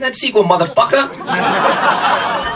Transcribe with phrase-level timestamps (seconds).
[0.00, 2.49] that sequel, motherfucker.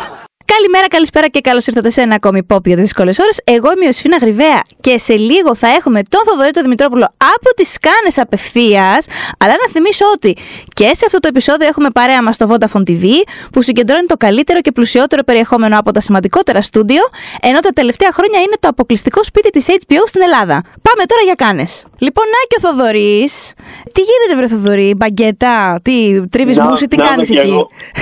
[0.57, 3.41] Καλημέρα, καλησπέρα και καλώς ήρθατε σε ένα ακόμη pop για τις δύσκολες ώρες.
[3.45, 7.07] Εγώ είμαι η Ιωσήφινα Γρυβαία και σε λίγο θα έχουμε τον Θοδωρή τον Δημητρόπουλο
[7.37, 9.07] από τις Κάνες απευθείας.
[9.39, 10.37] Αλλά να θυμίσω ότι
[10.75, 13.05] και σε αυτό το επεισόδιο έχουμε παρέα μας το Vodafone TV
[13.53, 17.03] που συγκεντρώνει το καλύτερο και πλουσιότερο περιεχόμενο από τα σημαντικότερα στούντιο,
[17.41, 20.63] ενώ τα τελευταία χρόνια είναι το αποκλειστικό σπίτι της HBO στην Ελλάδα.
[20.87, 21.85] Πάμε τώρα για Κάνες.
[21.99, 23.53] Λοιπόν, να και ο Θοδωρής.
[23.95, 27.57] Τι γίνεται, βρε Θοδωρή, μπαγκέτα, τι τρίβεις μουσι, τι κάνεις εκεί;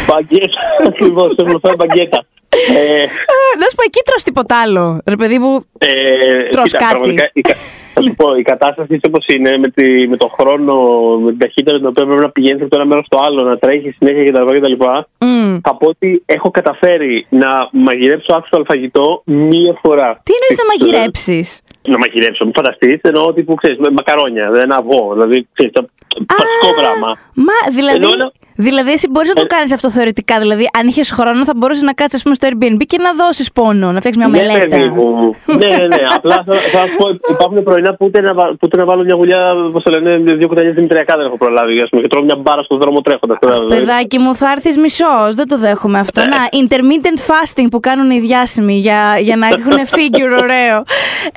[0.07, 2.27] Μπαγκέτα, ακριβώς, έχω φάει μπαγκέτα.
[2.77, 3.07] Ε,
[3.61, 5.01] να σου πω, εκεί τρως τίποτα άλλο.
[5.07, 5.89] Ρε παιδί μου, ε,
[6.51, 6.91] τρως κοίτα, κάτι.
[6.93, 7.57] πραγματικά, η, κα-
[7.95, 10.75] θα σου πω, η κατάσταση όπως είναι, με, τη, με τον χρόνο,
[11.25, 13.43] με την ταχύτητα με την οποία πρέπει να πηγαίνεις από το ένα μέρος στο άλλο,
[13.43, 14.57] να τρέχεις συνέχεια κτλ.
[14.59, 14.73] κτλ.
[15.27, 15.57] Μμ.
[15.67, 20.09] Θα πω ότι έχω καταφέρει να μαγειρέψω άξιο φαγητό μία φορά.
[20.27, 21.61] Τι εννοείς να μαγειρέψεις;
[21.93, 22.99] Να μαγειρέψω, μην φανταστείς.
[23.03, 25.11] Εννοώ ότι που ξέρεις, με μακαρόνια, δεν αυγό.
[25.13, 25.83] Δηλαδή, ξέρεις, το
[26.39, 27.11] βασικό πράγμα.
[27.47, 30.39] Μα δηλαδή, Εννοώ να- δηλαδή εσύ μπορείς να το Ε, κάνεις αυτό θεωρητικά.
[30.39, 33.99] Δηλαδή, αν είχες χρόνο, θα μπορούσες να κάτσεις στο Airbnb και να δώσεις πόνο, να
[34.01, 34.67] φτιάξεις μια Ναι, μελέτα.
[34.77, 35.35] παιδί μου.
[35.47, 35.97] ναι, ναι, ναι.
[36.17, 39.03] Απλά θα, θα σου πω, υπάρχουν πρωινά που ούτε να, βα- που ούτε να βάλω
[39.05, 39.41] μια γουλιά,
[39.73, 41.81] πώς το λένε, δύο κουταλιές δημητριακά δεν έχω προλάβει.
[41.81, 43.39] Ας πούμε, και τρώω μια μπάρα στον δρόμο τρέχοντας.
[43.69, 45.35] Παιδάκι μου, θα έρθεις μισός.
[45.35, 46.21] Δεν το δέχομαι αυτό.
[46.21, 46.25] Ε.
[46.25, 50.83] Να, intermittent fasting που κάνουν οι διάσημοι για, για να έχουν figure ωραίο.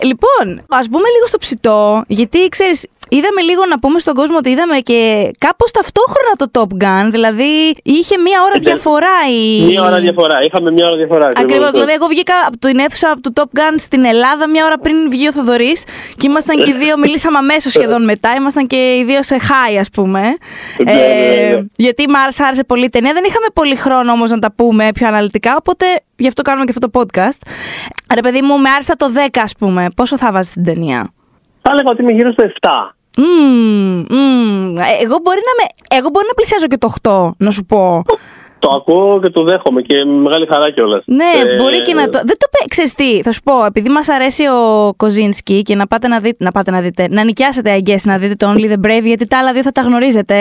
[0.03, 4.49] Λοιπόν, ας μπούμε λίγο στο ψητό, γιατί ξέρεις, είδαμε λίγο να πούμε στον κόσμο ότι
[4.49, 7.07] είδαμε και κάπως ταυτόχρονα το Top Gun.
[7.11, 9.65] Δηλαδή, είχε μία ώρα Ε, διαφορά η.
[9.65, 10.37] Μία ώρα διαφορά.
[10.47, 11.27] Είχαμε μία ώρα διαφορά.
[11.35, 11.71] Ακριβώς.
[11.71, 15.27] Δηλαδή, εγώ βγήκα από την αίθουσα του Top Gun στην Ελλάδα μία ώρα πριν βγει
[15.27, 15.83] ο Θοδωρής
[16.17, 18.35] και ήμασταν και οι δύο, μιλήσαμε αμέσως σχεδόν μετά.
[18.35, 20.21] Ήμασταν και οι δύο σε high, ας πούμε.
[20.21, 21.63] Ναι, ναι, ναι.
[21.75, 23.13] γιατί μ' άρεσε, άρεσε πολύ η ταινία.
[23.13, 25.85] Δεν είχαμε πολύ χρόνο όμως να τα πούμε πιο αναλυτικά, οπότε
[26.15, 27.39] γι' αυτό κάνουμε και αυτό το podcast.
[28.13, 29.87] Ρε, παιδί μου, με άρεσε το 10, ας πούμε.
[29.95, 31.09] Πόσο θα βάζεις την ταινία;
[31.61, 32.94] Θα έλεγα ότι είμαι γύρω στο 7.
[33.17, 34.77] Μμμ, μμμ.
[34.77, 38.03] Ε, Εγώ μπορεί να, με, εγώ μπορεί να πλησιάζω και το 8, να σου πω.
[38.59, 41.03] Το ακούω και το δέχομαι και με μεγάλη χαρά κιόλας.
[41.05, 42.17] Ναι, μπορεί και να το.
[42.17, 45.87] Δεν το πέ- Ξέρεις τι, θα σου πω, επειδή μας αρέσει ο Κοζίνσκι και να
[45.87, 48.69] πάτε να, δείτε, να πάτε να δείτε, να νοικιάσετε I guess, να δείτε το Only
[48.71, 50.35] the Brave, γιατί τα άλλα δύο θα τα γνωρίζετε.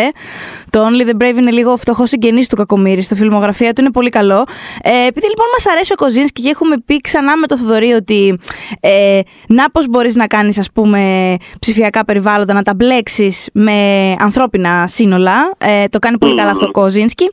[0.71, 4.11] Το Only the Brave είναι λίγο φτωχός συγγενής του Κακομήρη, στο φιλμογραφία του είναι πολύ
[4.11, 4.45] καλό.
[4.83, 8.39] Ε, επειδή λοιπόν μας αρέσει ο Κοζίνσκι και έχουμε πει ξανά με το Θοδωρή ότι
[8.81, 13.73] ε, να πώς μπορείς να κάνεις, ας πούμε, ψηφιακά περιβάλλοντα, να τα μπλέξεις με
[14.19, 15.53] ανθρώπινα σύνολα.
[15.59, 17.31] Ε, το κάνει πολύ καλά αυτό ο Κοζίνσκι.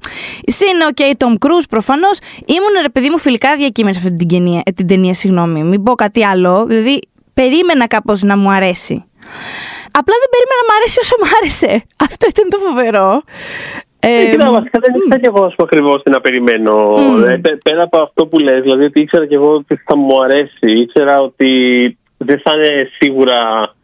[0.71, 2.17] Συν, οκ, Tom Cruise προφανώς.
[2.55, 5.63] Ήμουν ρε παιδί μου φιλικά διακείμενη σε αυτή την ταινία, ε, την ταινία, συγγνώμη.
[5.63, 6.65] Μην πω κάτι άλλο.
[6.65, 6.99] Δηλαδή,
[7.33, 9.05] περίμενα κάπως να μου αρέσει.
[9.99, 11.71] Απλά δεν περίμενα να μου αρέσει όσο μου άρεσε.
[12.05, 13.21] Αυτό ήταν το φοβερό.
[13.99, 16.75] Ε, Κοίτα, βασικά δεν ήξερα κι εγώ ακριβώς τι να περιμένω.
[16.97, 17.23] Μμμ.
[17.23, 20.21] Ε, πέ- πέρα από αυτό που λες, δηλαδή ότι ήξερα κι εγώ ότι θα μου
[20.23, 20.67] αρέσει.
[20.83, 21.49] Ήξερα ότι
[22.17, 23.80] δεν θα είναι σίγουρα ξέρεις,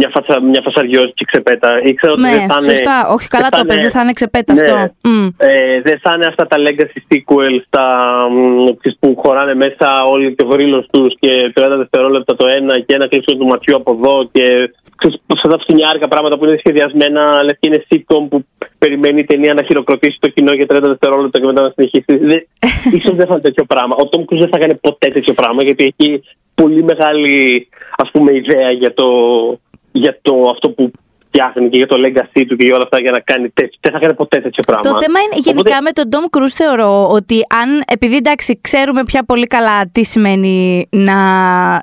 [0.00, 1.68] μια, φασα, μια φασαριόζικη ξεπέτα.
[1.90, 2.72] Ήξερα ότι ναι, δεν θα είναι.
[2.72, 2.96] σωστά.
[3.16, 4.60] Όχι, καλά δεν θα το πες, είναι- δεν θα είναι ξεπέτα Ναι.
[4.60, 4.74] αυτό.
[5.08, 5.26] Μμ.
[5.36, 7.84] Ε, δεν θα είναι αυτά τα legacy sequels τα,
[8.30, 12.74] μ, τις που χωράνε μέσα όλοι και ο γρήλος τους και 30 δευτερόλεπτα το ένα
[12.86, 14.44] και ένα κλείσιμο του ματιού από εδώ και
[15.00, 18.38] ξέρεις, αυτά τα φτηνιάρικα πράγματα που είναι σχεδιασμένα λες και είναι sitcom που
[18.78, 22.12] περιμένει η ταινία να χειροκροτήσει το κοινό για 30 δευτερόλεπτα και μετά να συνεχίσει.
[22.30, 22.40] Δεν,
[22.98, 23.94] ίσως δεν θα είναι τέτοιο πράγμα.
[24.02, 26.22] Ο Tom Cruise δεν θα κάνει ποτέ τέτοιο πράγμα γιατί έχει
[26.60, 29.08] πολύ μεγάλη ας πούμε ιδέα για το,
[29.92, 30.90] για το αυτό που
[31.30, 33.78] φτιάχνει και για το legacy του και για όλα αυτά για να κάνει τέτοιο.
[33.80, 34.82] Δεν θα κάνει ποτέ τέτοιο πράγμα.
[34.90, 39.24] Το θέμα είναι γενικά με τον Tom Cruise θεωρώ ότι αν, επειδή εντάξει ξέρουμε πια
[39.24, 41.16] πολύ καλά τι σημαίνει να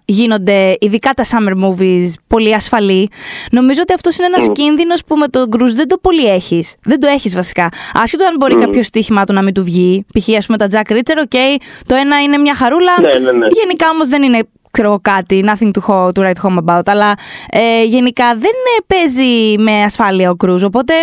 [0.06, 3.10] γίνονται ειδικά τα summer movies πολύ ασφαλή,
[3.52, 4.52] νομίζω ότι αυτός είναι ένας Μμ.
[4.52, 6.76] κίνδυνος που με τον Cruise δεν το πολύ έχεις.
[6.84, 7.70] Δεν το έχεις βασικά.
[7.94, 8.60] Άσχετο αν μπορεί Μμ.
[8.60, 10.38] κάποιος στοίχημα του να μην του βγει, π.χ.
[10.38, 13.48] ας πούμε τα Jack Reacher, οκ, το ένα είναι μια χαρούλα, Ναι, ναι, ναι.
[13.52, 14.40] γενικά όμως δεν είναι
[14.76, 17.14] ξέρω εγώ κάτι, nothing to, ho- to write home about, αλλά
[17.50, 20.94] ε, γενικά δεν ε, παίζει με ασφάλεια ο Κρούζ, οπότε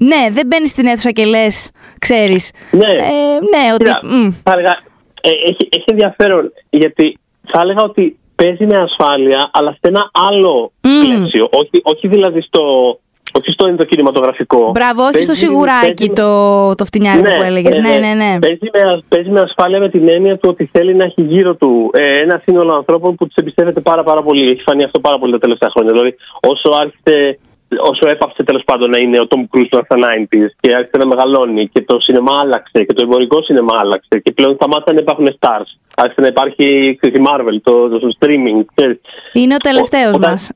[0.00, 2.52] ναι, δεν μπαίνεις στην αίθουσα και λες, ξέρεις.
[2.70, 2.88] Ναι.
[2.88, 3.84] Ε, ναι, ότι.
[3.84, 4.78] Κοίτα, μ, θα έλεγα,
[5.20, 7.18] ε, έχει, έχει ενδιαφέρον γιατί
[7.52, 11.00] θα έλεγα ότι παίζει με ασφάλεια, αλλά σε ένα άλλο Μμ.
[11.00, 11.48] πλαίσιο.
[11.52, 12.62] Όχι, όχι δηλαδή στο,
[13.38, 14.70] όχι στο ενδοκινηματογραφικό.
[14.74, 17.76] Μπράβο, όχι στο Παίζει- σιγουράκι παίζει- το, το φτηνιάρικο που έλεγες.
[17.78, 18.38] Ναι, ναι, ναι.
[18.38, 21.90] Παίζει με, παίζει με ασφάλεια με την έννοια του ότι θέλει να έχει γύρω του
[21.94, 24.50] ε, ένα σύνολο ανθρώπων που τους εμπιστεύεται πάρα, πάρα πολύ.
[24.50, 25.92] Έχει φανεί αυτό πάρα πολύ τα τελευταία χρόνια.
[25.92, 26.14] Δηλαδή,
[26.52, 27.38] όσο άρχισε,
[27.90, 31.68] όσο έπαψε τέλος πάντων να είναι ο Tom Cruise στα 90s και άρχισε να μεγαλώνει
[31.72, 35.70] και το σινεμά άλλαξε και το εμπορικό σινεμά άλλαξε και πλέον σταμάτησαν να υπάρχουν stars.
[35.96, 38.58] Άρχισε να υπάρχει ξέρεις, η Marvel, το, το, το streaming.
[38.74, 39.00] Ξέρεις.
[39.32, 40.50] Είναι ο τελευταίος Όταν- μας.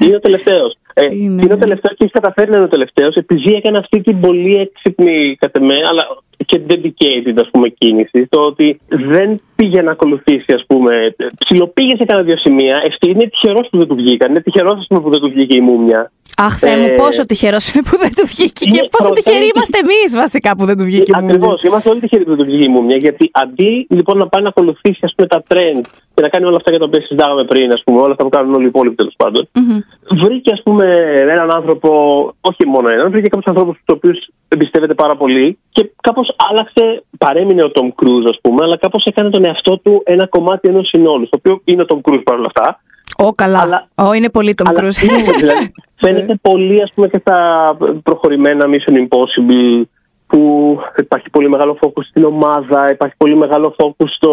[0.00, 0.77] Είναι ο τελευταίος.
[1.00, 1.64] Ε, Είναι, είναι ο ναι.
[1.64, 5.56] τελευταίο και έχει καταφέρει να είναι ο τελευταίος επειδή έκανε αυτή την πολύ έξυπνη κατ'
[5.56, 6.04] εμέ, αλλά
[6.50, 8.26] και dedicated ας πούμε, κίνηση.
[8.28, 11.14] Το ότι δεν πήγε να ακολουθήσει, ας πούμε.
[11.38, 12.76] Ψιλοπήγε σε κανένα δύο σημεία.
[12.88, 14.30] Ευτυχώ είναι τυχερός που δεν του βγήκαν.
[14.30, 16.10] Είναι τυχερός που δεν του βγήκε η μούμια.
[16.46, 19.14] Αχ, Θεέ μου, Ε, πόσο τυχερός είναι που δεν του βγήκε είναι και πόσο πρώτα,
[19.18, 21.48] τυχεροί είναι- είμαστε εμείς βασικά που δεν του βγήκε η Ακριβώς.
[21.48, 21.66] Μούμια.
[21.68, 22.96] Είμαστε όλοι τυχεροί που δεν του βγήκε η μούμια.
[23.06, 25.80] Γιατί αντί λοιπόν να πάει να ακολουθήσει ας πούμε, τα trend
[26.14, 28.32] και να κάνει όλα αυτά για τα οποία συζητάγαμε πριν, ας πούμε, όλα αυτά που
[28.36, 29.78] κάνουν όλοι οι υπόλοιποι τέλος πάντων, Μμμ.
[30.24, 30.84] βρήκε ας πούμε
[31.34, 31.88] έναν άνθρωπο,
[32.50, 34.18] όχι μόνο έναν, βρήκε κάποιους ανθρώπους τους οποίους
[34.54, 36.84] εμπιστεύεται πάρα πολύ και κάπως άλλαξε,
[37.18, 40.86] παρέμεινε ο Tom Cruise, ας πούμε, αλλά κάπως έκανε τον εαυτό του ένα κομμάτι ενός
[40.92, 41.24] συνόλου.
[41.32, 42.66] Το οποίο είναι ο Tom Cruise παρόλα αυτά.
[43.22, 43.60] Ω, καλά.
[43.60, 45.02] Αλλά- Ω, είναι πολύ τον Αλλά Κρούζ.
[45.02, 45.72] είναι, δηλαδή,
[46.02, 47.38] φαίνεται πολύ ας πούμε και στα
[48.02, 49.82] προχωρημένα Mission Impossible
[50.26, 50.40] που
[50.96, 54.32] υπάρχει πολύ μεγάλο focus στην ομάδα, υπάρχει πολύ μεγάλο focus στο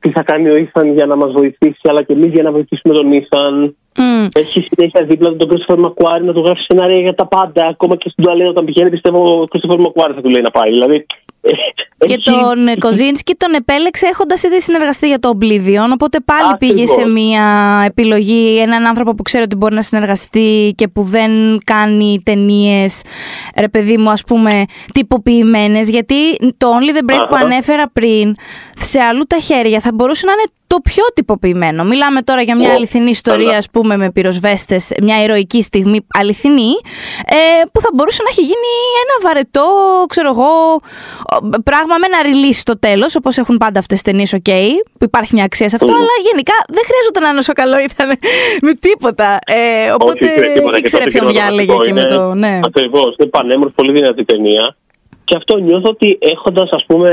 [0.00, 2.94] τι θα κάνει ο Ήθαν για να μας βοηθήσει αλλά και εμείς για να βοηθήσουμε
[2.94, 3.76] τον Ήθαν.
[3.98, 4.26] Μμ.
[4.38, 7.66] Έχει συνέχεια δίπλα του τον Christopher McQuarrie να του γράφει σενάρια για τα πάντα.
[7.66, 10.70] Ακόμα και στην τουαλέτα όταν πηγαίνει, πιστεύω ο Christopher McQuarrie θα του λέει να πάει.
[10.70, 11.04] Δηλαδή, ε,
[12.06, 15.90] Και έχει- τον ε, Κοζίνσκι τον επέλεξε έχοντας ήδη συνεργαστεί για το Oblivion.
[15.92, 16.76] Οπότε πάλι Ακριβώς.
[16.76, 17.44] πήγε σε μια
[17.86, 21.30] επιλογή, έναν άνθρωπο που ξέρει ότι μπορεί να συνεργαστεί και που δεν
[21.64, 23.02] κάνει ταινίες,
[23.56, 25.88] ρε παιδί μου, ας πούμε, τυποποιημένες.
[25.88, 26.14] Γιατί
[26.56, 27.44] το Only the Brave που Αχα.
[27.44, 28.34] ανέφερα πριν,
[28.80, 30.42] σε αλλού τα χέρια θα μπορούσε να είναι
[30.72, 31.84] το πιο τυποποιημένο.
[31.84, 33.56] Μιλάμε τώρα για μια Ω, αληθινή ιστορία, καλά.
[33.58, 36.72] ας πούμε, με πυροσβέστες, μια ηρωική στιγμή αληθινή,
[37.26, 37.36] ε,
[37.72, 38.70] που θα μπορούσε να έχει γίνει
[39.04, 39.66] ένα βαρετό,
[40.08, 40.50] ξέρω εγώ,
[41.34, 44.50] ο- πράγμα με ένα release στο τέλος, όπως έχουν πάντα αυτές τις ταινίες, OK,
[44.98, 45.94] που υπάρχει μια αξία σε αυτό, Μμμ.
[46.00, 48.08] αλλά γενικά δεν χρειάζεται να είναι όσο καλό ήταν
[48.66, 49.38] με τίποτα.
[49.46, 50.72] Ε, οπότε Όχι, δεν τίποτα.
[50.74, 52.34] Και ήξερε το ποιον διάλεγε και με το.
[52.34, 52.60] Ναι.
[52.64, 53.14] Ακριβώς.
[53.18, 54.76] Είναι πανέμορφη, πολύ δυνατή ταινία.
[55.24, 57.10] Και αυτό νιώθω ότι έχοντας, ας πούμε,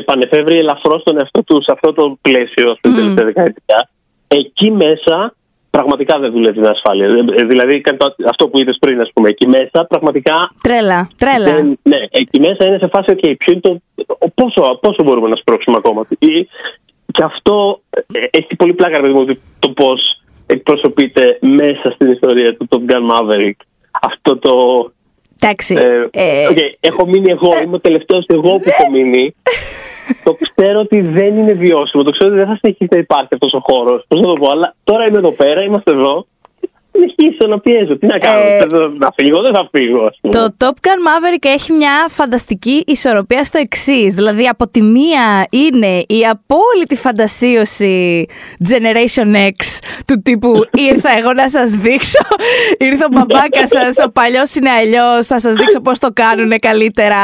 [0.00, 2.96] επανεφεύρει ελαφρώς τον εαυτό του σε αυτό το πλαίσιο στην Μμμ.
[2.98, 3.88] τελευταία δεκαετία,
[4.28, 5.34] εκεί μέσα
[5.70, 7.06] πραγματικά δεν δουλεύει την ασφάλεια.
[7.36, 10.50] Ε, Δηλαδή, κάνει το- αυτό που είδες πριν, ας πούμε, εκεί μέσα πραγματικά.
[10.62, 11.54] Τρέλα, τρέλα.
[11.54, 13.80] δεν- ναι, εκεί μέσα είναι σε φάση, OK, ποιο είναι το.
[14.18, 16.06] ο- Πόσο, πόσο μπορούμε να σπρώξουμε ακόμα.
[16.18, 16.48] Ή-
[17.12, 17.80] Και αυτό
[18.12, 20.00] ε, έχει πολύ πλάκα, ρε παιδί μου, ότι το πώς
[20.46, 23.58] εκπροσωπείται μέσα στην ιστορία του Top Gun Maverick.
[24.02, 24.52] Αυτό το.
[25.40, 25.74] Εντάξει.
[25.74, 29.34] Ε, ε, οκ, έχω μείνει εγώ, είμαι ο τελευταίος εγώ που έχω μείνει.
[30.24, 32.02] Το ξέρω ότι δεν είναι βιώσιμο.
[32.02, 34.04] Το ξέρω ότι δεν θα συνεχίσει να υπάρχει αυτός ο χώρος.
[34.08, 36.26] Πώς να το πω, αλλά τώρα είμαι εδώ πέρα, είμαστε εδώ.
[36.96, 37.98] Συνεχίσω να πιέζω.
[37.98, 40.34] Τι να κάνω, Ε, θέλω να φύγω, δεν θα φύγω, ας πούμε.
[40.34, 44.14] Το Top Gun Maverick έχει μια φανταστική ισορροπία στο εξής.
[44.14, 48.26] Δηλαδή, από τη μία είναι η απόλυτη φαντασίωση
[48.68, 52.18] Generation X του τύπου Ήρθα εγώ να σας δείξω.
[52.78, 55.26] Ήρθε ο μπαμπάκα σας, ο παλιός είναι αλλιώς.
[55.26, 57.16] Θα σας δείξω πώς το κάνουν καλύτερα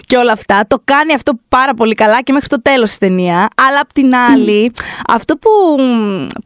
[0.00, 0.60] και όλα αυτά.
[0.68, 3.48] Το κάνει αυτό πάρα πολύ καλά και μέχρι το τέλος της ταινία.
[3.68, 4.72] Αλλά απ' την άλλη,
[5.08, 5.50] αυτό που,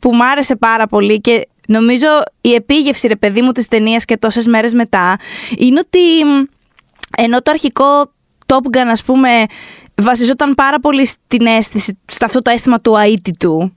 [0.00, 2.06] που μ' άρεσε πάρα πολύ και Νομίζω
[2.40, 5.16] η επίγευση, ρε παιδί μου, της ταινίας και τόσες μέρες μετά
[5.56, 6.42] είναι ότι μ,
[7.16, 8.12] ενώ το αρχικό
[8.46, 9.28] Top Gun, ας πούμε,
[10.02, 13.72] βασιζόταν πάρα πολύ στην αίσθηση, σε αυτό το αίσθημα του αίτητου,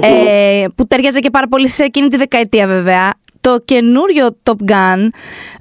[0.00, 3.14] ε, που ταιριάζει και πάρα πολύ σε εκείνη τη δεκαετία βέβαια.
[3.40, 5.08] Το καινούριο Top Gun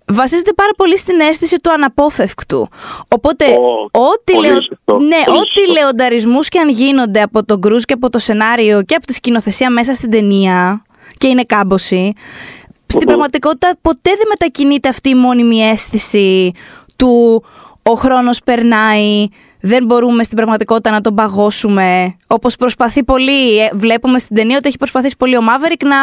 [0.05, 2.67] βασίζεται πάρα πολύ στην αίσθηση του αναπόφευκτου.
[3.07, 4.55] Οπότε, Ω, ό,τι, πολύ λεω...
[4.55, 5.73] σωστό, ναι, πολύ ό,τι σωστό.
[5.73, 9.69] λεονταρισμούς και αν γίνονται από τον Κρούζ και από το σενάριο και από τη σκηνοθεσία
[9.69, 10.85] μέσα στην ταινία
[11.17, 12.13] και είναι κάμποση,
[12.85, 13.05] στην Οχο.
[13.05, 16.51] πραγματικότητα ποτέ δεν μετακινείται αυτή η μόνιμη αίσθηση
[16.95, 17.43] του
[17.83, 19.27] ο χρόνος περνάει,
[19.61, 22.15] δεν μπορούμε στην πραγματικότητα να τον παγώσουμε.
[22.27, 25.97] Όπως προσπαθεί πολύ, ε, βλέπουμε στην ταινία ότι έχει προσπαθήσει πολύ ο Μαύρικ να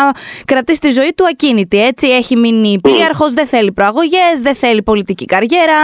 [0.45, 1.83] κρατήσει τη ζωή του ακίνητη.
[1.91, 5.79] Έτσι έχει μείνει πλοίαρχος, δεν θέλει προαγωγές, δεν θέλει πολιτική καριέρα,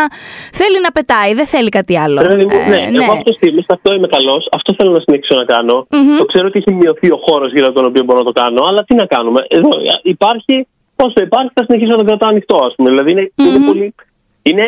[0.53, 2.21] θέλει να πετάει, δεν θέλει κάτι άλλο.
[2.21, 4.49] Ρε παιδί μου, Ε, ναι, εγώ αυτό στιγμή, σε αυτό είμαι καλός.
[4.53, 6.17] Αυτό θέλω να συνεχίσω να κανω Μμμ.
[6.17, 8.61] Το ξέρω ότι έχει μειωθεί ο χώρος γύρω από τον οποίο μπορώ να το κάνω,
[8.69, 9.41] αλλά τι να κάνουμε.
[9.49, 9.71] Εδώ
[10.03, 10.67] υπάρχει,
[10.97, 12.89] όσο υπάρχει, θα συνεχίσω να τον κρατάω ανοιχτό, ας πούμε.
[12.91, 13.67] Δηλαδή είναι, είναι Μμμ.
[13.67, 13.95] πολύ.
[14.43, 14.67] Είναι,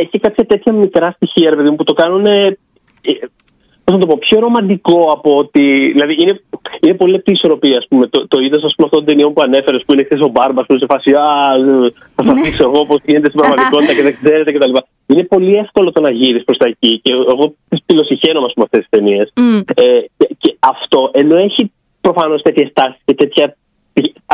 [0.00, 2.26] έχει κάποια τέτοια μικρά στοιχεία, ρε παιδί μου, που το κάνουν.
[2.26, 2.56] Ε,
[3.84, 5.62] Πώς να το πω, πιο ρομαντικό από ότι.
[5.94, 6.40] Δηλαδή είναι,
[6.80, 8.06] είναι πολύ λεπτή ισορροπία, ας πούμε.
[8.06, 10.60] Το, το είδο, ας πούμε, αυτών των ταινιών που ανέφερες, που είναι χθε ο Μπάρμπα,
[10.64, 11.10] που είναι σε φάση.
[11.24, 11.26] Α,
[12.14, 14.72] θα σας δείξω εγώ πώς γίνεται στην πραγματικότητα και δεν ξέρετε κτλ.
[15.06, 17.00] Είναι πολύ εύκολο το να γύρει προς τα εκεί.
[17.02, 19.32] Και εγώ τις πυλοσυχαίνομαι, ας πούμε, αυτές τις ταινίες.
[19.36, 19.60] Μμ.
[19.74, 23.56] Ε, και, και αυτό, ενώ έχει προφανώς τέτοιες τάσεις και τέτοια.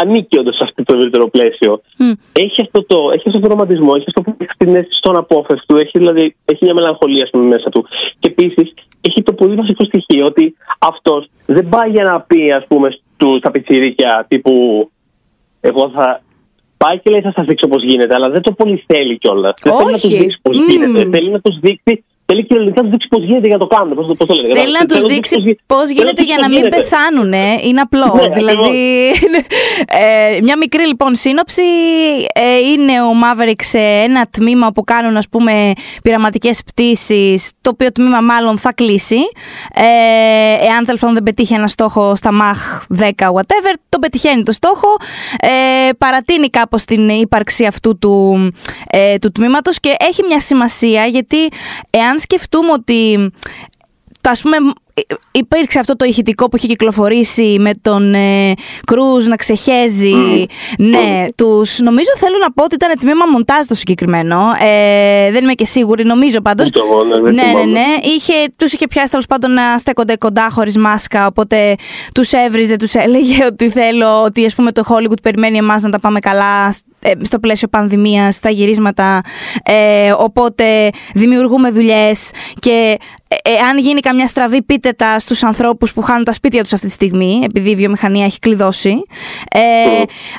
[0.02, 1.80] Ανήκει όντως σε αυτό το ευρύτερο πλαίσιο.
[1.98, 2.12] Μμ.
[2.32, 5.76] Έχει αυτό, το, έχει αυτό το ρομαντισμό, έχει αυτό που έχει την αίσθηση στον απόφευκτο,
[5.76, 7.86] έχει, δηλαδή, έχει μια μελαγχολία ας πούμε, μέσα του.
[8.18, 8.74] Και επίσης
[9.08, 13.36] έχει το πολύ βασικό στοιχείο ότι αυτός δεν πάει για να πει, ας πούμε, στου,
[13.38, 14.54] στα πιτσιρίκια τύπου
[15.60, 16.22] Εγώ θα.
[16.76, 19.52] Πάει και λέει θα σας δείξω πώς γίνεται, αλλά δεν το πολύ θέλει κιόλας.
[19.62, 20.16] Δεν θέλει να τους Όχι.
[20.16, 20.66] δείξει πώς Μμμ.
[20.68, 21.08] γίνεται.
[21.10, 22.04] Θέλει να τους δείξει.
[22.30, 23.90] Θέλει κυριολεκτικά να του δείξει πώς γίνεται για να το κάνουν.
[23.98, 24.48] Πώς το, πώς το λένε.
[24.48, 24.80] Θέλει κατάλαβες.
[24.80, 26.76] να τους Θέλω δείξει πώς γι- πώς θέλω γίνεται τους για πώς να μην γίνεται.
[26.76, 27.32] πεθάνουν.
[27.68, 28.08] Είναι απλό.
[28.20, 28.68] Ναι, δηλαδή.
[30.02, 31.62] ε, μια μικρή λοιπόν σύνοψη.
[32.44, 35.72] ε, είναι ο ο Maverick σε ένα τμήμα που κάνουν ας πούμε
[36.02, 39.16] πειραματικές πτήσεις το οποίο τμήμα μάλλον θα κλείσει
[39.74, 39.84] ε,
[40.66, 44.88] εάν τέλος δεν πετύχει ένα στόχο στα Mach 10 whatever το πετυχαίνει το στόχο
[45.40, 48.48] ε, παρατείνει κάπως την ύπαρξη αυτού του,
[48.90, 51.36] ε, του τμήματος και έχει μια σημασία γιατί
[51.90, 53.30] εάν σκεφτούμε ότι
[54.20, 54.56] το ας πούμε
[55.32, 58.52] υπήρξε αυτό το ηχητικό που είχε κυκλοφορήσει με τον ε,
[58.86, 60.46] Κρούζ να ξεχέζει.
[60.78, 64.40] Ναι, τους νομίζω θέλω να πω ότι ήταν τμήμα μοντάζ το συγκεκριμένο.
[64.60, 66.68] Ε, δεν είμαι και σίγουρη, νομίζω πάντως.
[67.22, 67.86] Ναι, ναι, ναι, ναι.
[68.02, 71.74] Είχε, τους είχε πιάσει τέλος πάντων να στέκονται κοντά χωρίς μάσκα, οπότε
[72.14, 76.00] τους έβριζε, τους έλεγε ότι θέλω, ότι ας πούμε το Hollywood περιμένει εμάς να τα
[76.00, 79.20] πάμε καλά ε, στο πλαίσιο πανδημίας, στα γυρίσματα,
[79.62, 82.96] ε, οπότε δημιουργούμε δουλειές και
[83.42, 86.92] εάν γίνει καμιά στραβή πείτε τα στους ανθρώπους που χάνουν τα σπίτια τους αυτή τη
[86.92, 89.02] στιγμή επειδή η βιομηχανία έχει κλειδώσει.
[89.52, 89.60] Ε,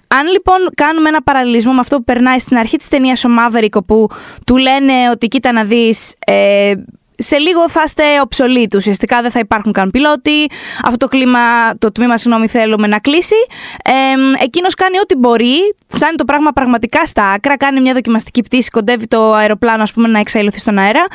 [0.07, 3.83] αν λοιπόν κάνουμε ένα παραλληλισμό με αυτό που περνάει στην αρχή της ταινίας ο Μαύρικο
[3.83, 4.07] που
[4.45, 6.73] του λένε ότι κοίτα να δεις ε,
[7.21, 8.79] σε λίγο θα είστε οψολίτους.
[8.79, 10.49] Ουσιαστικά δεν θα υπάρχουν καν πιλότοι.
[10.83, 11.39] Αυτό το, κλίμα,
[11.79, 13.35] το τμήμα συγγνώμη, θέλουμε να κλείσει.
[13.83, 15.75] Ε, Εκείνος κάνει ό,τι μπορεί.
[15.87, 17.57] Φτάνει το πράγμα πραγματικά στα άκρα.
[17.57, 18.69] Κάνει μια δοκιμαστική πτήση.
[18.69, 21.05] Κοντεύει το αεροπλάνο, ας πούμε, να εξαϊλωθεί στον αέρα.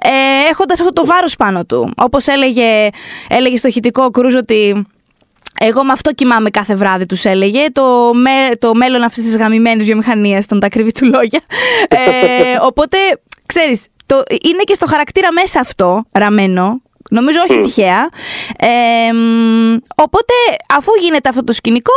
[0.00, 1.92] Ε, Έχοντας αυτό το βάρος πάνω του.
[1.96, 2.88] Όπως έλεγε,
[3.28, 4.86] έλεγε στο ηχητικό Κρούζ ότι
[5.60, 7.64] εγώ με αυτό κοιμάμαι κάθε βράδυ, τους έλεγε.
[7.72, 11.40] Το, με, το μέλλον αυτής της γαμημένης βιομηχανίας ήταν τα ακριβή του λόγια.
[11.88, 11.96] Ε,
[12.60, 12.96] οπότε,
[13.46, 16.80] ξέρεις, το, είναι και στο χαρακτήρα μέσα αυτό ραμμένο.
[17.10, 18.08] Νομίζω όχι τυχαία.
[18.58, 18.68] Ε,
[19.94, 20.34] οπότε,
[20.76, 21.92] αφού γίνεται αυτό το σκηνικό,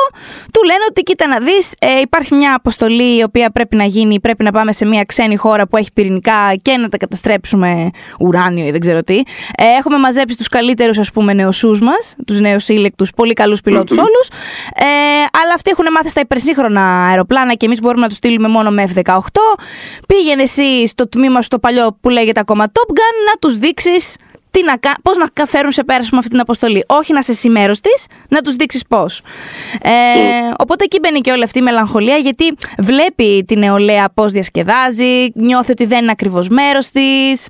[0.53, 4.19] του λένε ότι κοίτα να δεις, ε, υπάρχει μια αποστολή η οποία πρέπει να γίνει.
[4.19, 7.89] Πρέπει να πάμε σε μια ξένη χώρα που έχει πυρηνικά και να τα καταστρέψουμε
[8.19, 9.17] ουράνιο ή δεν ξέρω τι.
[9.57, 13.97] Ε, έχουμε μαζέψει τους καλύτερους, ας πούμε, νεοσούς μας, τους νέου σύλλεκτου, πολύ καλούς πιλότους
[13.97, 14.27] όλους.
[14.75, 14.85] Ε,
[15.43, 18.87] αλλά αυτοί έχουν μάθει στα υπερσύγχρονα αεροπλάνα και εμείς μπορούμε να τους στείλουμε μόνο με
[18.95, 19.17] F-18.
[20.07, 24.15] Πήγαινε εσύ στο τμήμα στο παλιό που λέγεται ακόμα Top Gun να τους δείξεις
[24.51, 26.83] τι να, πώς να φέρουν σε πέρασμα αυτή την αποστολή.
[26.87, 29.21] Όχι να σε εσύ μέρος της, να τους δείξεις πώς.
[29.81, 29.89] Ε,
[30.59, 35.71] οπότε εκεί μπαίνει και όλη αυτή η μελαγχολία, γιατί βλέπει την νεολαία πώς διασκεδάζει, νιώθει
[35.71, 37.47] ότι δεν είναι ακριβώς μέρος της.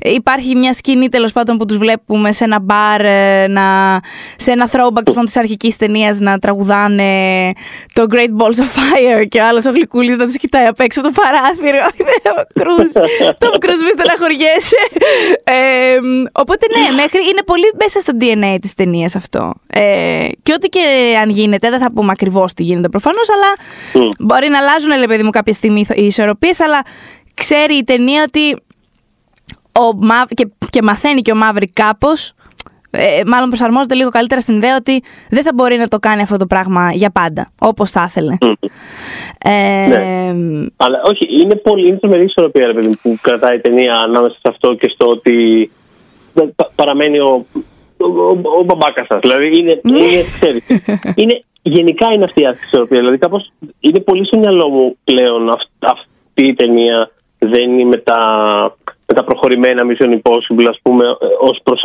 [0.00, 4.00] Υπάρχει μια σκηνή τέλος πάντων που τους βλέπουμε σε ένα μπαρ, ε, να,
[4.36, 7.52] σε ένα throwback της αρχικής ταινίας να τραγουδάνε
[7.92, 11.00] το Great Balls of Fire και ο άλλος ο γλυκούλης να του κοιτάει απ' έξω
[11.00, 11.86] από το παράθυρο.
[12.54, 12.90] Κρούζ,
[13.38, 14.76] το Κρούζ, μη στεναχωριέσαι.
[16.26, 19.52] Ε, Οπότε ναι, μέχρι είναι πολύ μέσα στο DNA της ταινίας αυτό.
[19.66, 23.54] Ε, και ό,τι και αν γίνεται, δεν θα πούμε ακριβώς τι γίνεται προφανώς, αλλά
[24.18, 26.82] μπορεί να αλλάζουν, λέει παιδί μου, κάποια στιγμή οι ισορροπίες, αλλά
[27.34, 28.56] ξέρει η ταινία ότι.
[29.78, 29.98] Ο
[30.34, 32.34] και, και μαθαίνει και ο Μαύρη κάπως
[32.98, 36.36] ε, μάλλον προσαρμόζεται λίγο καλύτερα στην ιδέα ότι δεν θα μπορεί να το κάνει αυτό
[36.36, 38.36] το πράγμα για πάντα, όπως θα ήθελε.
[39.38, 40.34] Ε, ναι.
[40.76, 44.88] Αλλά όχι, είναι πολύ είναι τρομερή ισορροπία που κρατάει η ταινία ανάμεσα σε αυτό και
[44.94, 45.70] στο ότι
[46.74, 47.46] παραμένει ο,
[47.96, 49.18] ο, ο, ο μπαμπάκας σας.
[49.20, 49.98] Δηλαδή είναι, ναι.
[49.98, 50.66] είναι, ξέρεις,
[51.20, 53.00] είναι, γενικά είναι αυτή η ισορροπίας.
[53.00, 57.96] Δηλαδή κάπως είναι πολύ στο μυαλό μου πλέον αυ, αυτή η ταινία δεν είναι με
[57.96, 58.20] τα,
[59.06, 61.04] με τα προχωρημένα Mission Impossible ας πούμε
[61.40, 61.80] ως προς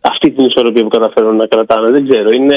[0.00, 1.90] αυτή την ισορροπία που καταφέρουν να κρατάνε.
[1.90, 2.28] Δεν ξέρω.
[2.32, 2.56] Είναι,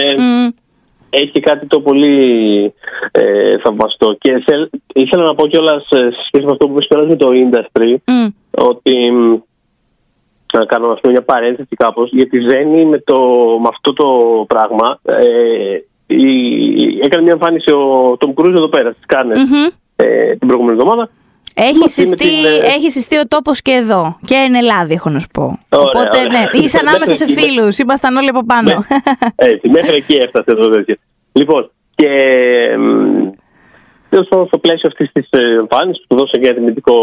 [1.10, 2.74] Έχει κάτι το πολύ
[3.12, 4.16] ε, θαυμαστό.
[4.20, 4.44] Και
[4.94, 7.96] ήθελα να πω κιόλας σε σχέση με αυτό που είπες με το industry,
[8.52, 9.12] ότι
[10.58, 13.16] να κάνω ας πούμε, μια παρένθεση κάπως, γιατί Ζένη με, το,
[13.62, 14.08] με αυτό το
[14.48, 15.26] πράγμα ε,
[16.08, 16.26] η,
[17.04, 19.40] έκανε μια εμφάνιση ο Τόμ Κρούζ εδώ πέρα στις κανες
[19.96, 21.10] ε, την προηγούμενη εβδομάδα
[21.58, 24.18] έχει συστεί, ε, έχει συστεί ο τόπος και εδώ.
[24.26, 25.42] Και εν Ελλάδα, έχω να σου πω.
[25.42, 26.40] Ωραία, Οπότε, ωραία.
[26.40, 27.78] ναι, είσαι ανάμεσα σε φίλους.
[27.78, 28.70] Ήμασταν όλοι από πάνω.
[28.70, 28.98] Ναι.
[29.36, 30.96] Έτσι, μέχρι εκεί έφτασε το τέτοιο.
[31.32, 32.10] Λοιπόν, και
[34.24, 36.96] στο, στο πλαίσιο αυτής της ε, εμφάνισης που δώσε για τιμητικό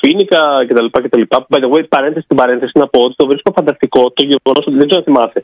[0.00, 0.86] φίνικα κτλ.
[1.04, 1.22] κτλ.
[1.52, 4.76] By the way, παρένθεση στην παρένθεση να πω ότι το βρίσκω φανταστικό το γεγονός ότι
[4.80, 5.42] δεν ξέρω αν θυμάστε.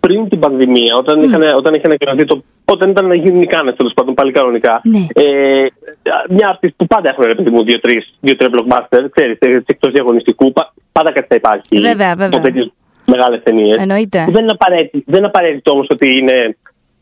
[0.00, 1.24] Πριν την πανδημία, όταν, mm.
[1.24, 2.42] είχαν, όταν είχε ανακοινωθεί το.
[2.64, 4.80] Όταν ήταν να γίνουν οι κάνες, τέλος πάντων, πάλι κανονικά.
[4.84, 5.06] Ναι.
[5.12, 5.66] Ε,
[6.28, 10.52] μια αυτή που πάντα έχουν ρε παιδί μου δύο-τρεις δύο, blockbuster, ξέρεις, εκτός διαγωνιστικού,
[10.92, 11.80] πάντα κάτι θα υπάρχει.
[11.80, 12.70] Βέβαια, βέβαια.
[13.06, 13.76] Μεγάλες ταινίες.
[13.76, 14.26] Εννοείται.
[14.28, 16.56] Δεν είναι απαραίτητο, δεν είναι απαραίτητο όμως ότι είναι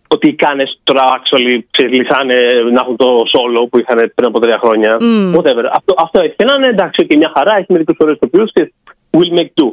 [0.08, 2.38] ότι οι κάνες τώρα actually ξελισσάνε
[2.72, 4.96] να έχουν το solo που είχαν πριν από τρία χρόνια.
[5.00, 5.34] Mm.
[5.36, 5.64] Whatever.
[5.78, 6.36] Αυτό, αυτό έτσι.
[6.48, 8.72] Να είναι εντάξει, και μια χαρά, έχει μερικούς φορέ το και
[9.16, 9.68] will make do.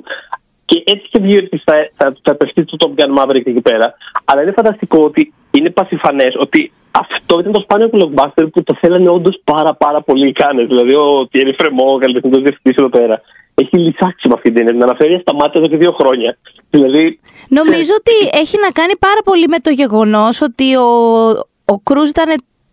[0.65, 3.93] Και έτσι και βγει ότι θα, θα, θα πεφτεί το Top Gun Maverick εκεί πέρα.
[4.25, 9.09] Αλλά είναι φανταστικό ότι είναι πασιφανές ότι αυτό ήταν το σπάνιο blockbuster που το θέλανε
[9.09, 10.67] όντως πάρα πάρα πολύ οι κάνες.
[10.67, 13.21] Δηλαδή ο Thierry Fremont, ο καλλιτεχνικό διευθυντής εδώ πέρα,
[13.55, 14.73] έχει λυσάξει με αυτή την έννοια.
[14.73, 16.37] Να αναφέρει στα μάτια εδώ και δύο χρόνια.
[16.69, 17.19] Δηλαδή,
[17.49, 20.89] Νομίζω ότι έχει να κάνει πάρα πολύ με το γεγονός ότι ο,
[21.65, 22.29] ο Κρούζ ήταν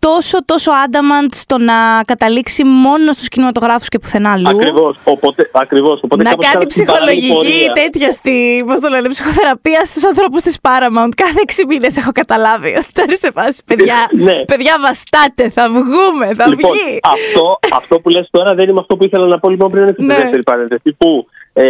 [0.07, 4.49] τόσο, τόσο adamant στο να καταλήξει μόνο στους κινηματογράφους και πουθενά αλλού.
[4.49, 4.97] Ακριβώς.
[5.03, 10.57] Οπότε, ακριβώς, οπότε να κάνει ψυχολογική τέτοια στη, πώς το λένε, ψυχοθεραπεία στους ανθρώπους της
[10.61, 11.13] Paramount.
[11.15, 14.45] Κάθε έξι μήνες έχω καταλάβει ότι ήταν σε φάση, παιδιά, ναι.
[14.45, 16.99] παιδιά βαστάτε, θα βγούμε, θα λοιπόν, βγει.
[17.03, 20.05] Αυτό, αυτό που λες τώρα δεν είναι αυτό που ήθελα να πω λοιπόν πριν την
[20.05, 20.15] ναι.
[20.15, 21.65] δεύτερη παρένθεση που ε,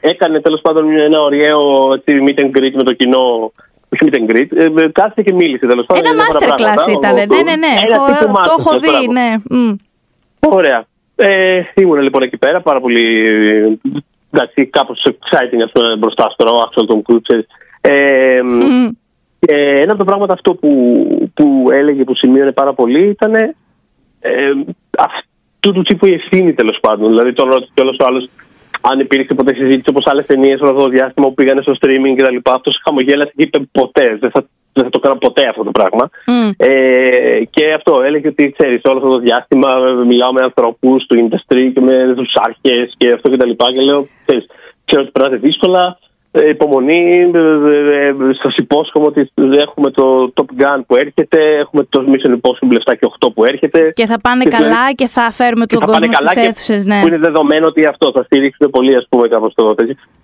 [0.00, 1.58] έκανε τέλος πάντων ένα ωραίο
[2.26, 3.52] meet and greet με το κοινό
[3.92, 6.04] όχι meet and greet, ε, κάθισε και μίλησε τέλος πάντων.
[6.04, 7.14] Ένα masterclass ήταν.
[7.14, 7.74] Ναι, ναι, ναι.
[7.88, 9.34] Έχω, το έχω δει, ναι.
[10.40, 10.84] Ωραία.
[11.16, 13.04] Ε, ήμουν λοιπόν εκεί πέρα πάρα πολύ.
[14.32, 17.40] Εντάξει, κάπως exciting αυτό μπροστά στο Axel Tom Cruise.
[17.80, 18.90] Ε, mm.
[19.38, 20.70] Και ένα από τα πράγματα αυτό που,
[21.34, 23.52] που έλεγε, που σημείωνε πάρα πολύ ήταν ε,
[24.98, 27.08] αυτού του τύπου η ευθύνη τέλος πάντων.
[27.08, 28.28] Δηλαδή, τον ρώτησε κιόλα ο άλλος
[28.80, 32.14] αν υπήρξε ποτέ συζήτηση όπως άλλες ταινίες όλο αυτό το διάστημα που πήγανε στο streaming
[32.16, 32.36] κτλ.
[32.42, 34.18] Αυτός χαμογέλασε και είπε ποτέ.
[34.20, 36.10] Δεν θα, δεν θα το κάνω ποτέ αυτό το πράγμα.
[36.26, 36.50] Mm.
[36.56, 39.68] Ε, και αυτό έλεγε ότι ξέρεις, όλο αυτό το διάστημα
[40.06, 43.50] μιλάω με ανθρώπους του industry και με τους άρχες και αυτό κτλ.
[43.50, 44.46] Και, και λέω, ξέρεις,
[44.84, 45.98] ξέρω ότι περνάτε δύσκολα.
[46.32, 47.30] Ε, υπομονή.
[47.34, 49.30] Ε, ε, Σα υπόσχομαι ότι
[49.66, 53.92] έχουμε το Top Gun που έρχεται, έχουμε το Mission Impossible 7 και 8 που έρχεται.
[53.94, 56.84] Και θα πάνε και καλά και θα φέρουμε τον κόσμο στις αίθουσες.
[56.84, 57.00] Ναι.
[57.00, 59.74] Που είναι δεδομένο ότι αυτό θα στηρίξουμε πολύ, ας πούμε, κάπως το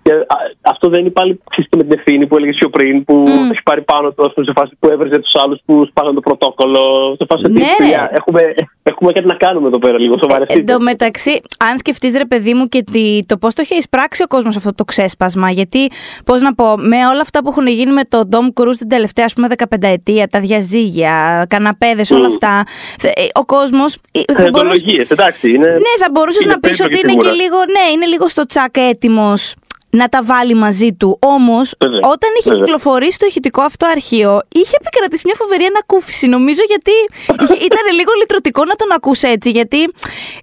[0.01, 0.13] Και
[0.61, 1.39] αυτό δεν είναι πάλι
[1.77, 3.51] με την ευθύνη που έλεγες πιο πριν, που mm.
[3.51, 7.15] έχει πάρει πάνω του σε φάση που έβριζε τους άλλους που σπάσαν το πρωτόκολλο.
[7.17, 7.63] Σε φάση ναι.
[8.11, 8.41] έχουμε,
[8.83, 10.45] έχουμε κάτι να κάνουμε εδώ πέρα, λίγο σοβαρά.
[10.47, 12.83] Εν τω μεταξύ, αν σκεφτείς ρε παιδί μου και
[13.25, 15.89] το πώς το έχει εισπράξει ο κόσμος αυτό το ξέσπασμα, γιατί
[16.25, 19.25] πώς να πω, με όλα αυτά που έχουν γίνει με τον Ντόμ Κρού την τελευταία
[19.25, 22.63] ας πούμε 15 ετία, τα διαζύγια, καναπέδες, όλα αυτά.
[23.01, 23.97] Ε, ο κόσμος.
[24.11, 24.83] Ε, μπορούσε...
[25.07, 25.49] εντάξει.
[25.49, 25.67] Είναι...
[25.71, 27.57] Ναι, θα μπορούσες να πεις ότι είναι και λίγο.
[27.57, 29.55] Ναι, είναι λίγο στο τσακ έτοιμος
[29.97, 31.19] να τα βάλει μαζί του.
[31.21, 31.73] Όμως,
[32.13, 36.27] όταν είχε κυκλοφορήσει το ηχητικό αυτό αρχείο, είχε επικρατήσει μια φοβερή ανακούφιση.
[36.27, 36.91] Νομίζω γιατί
[37.69, 39.49] ήταν λίγο λυτρωτικό να τον ακούσει έτσι.
[39.49, 39.91] Γιατί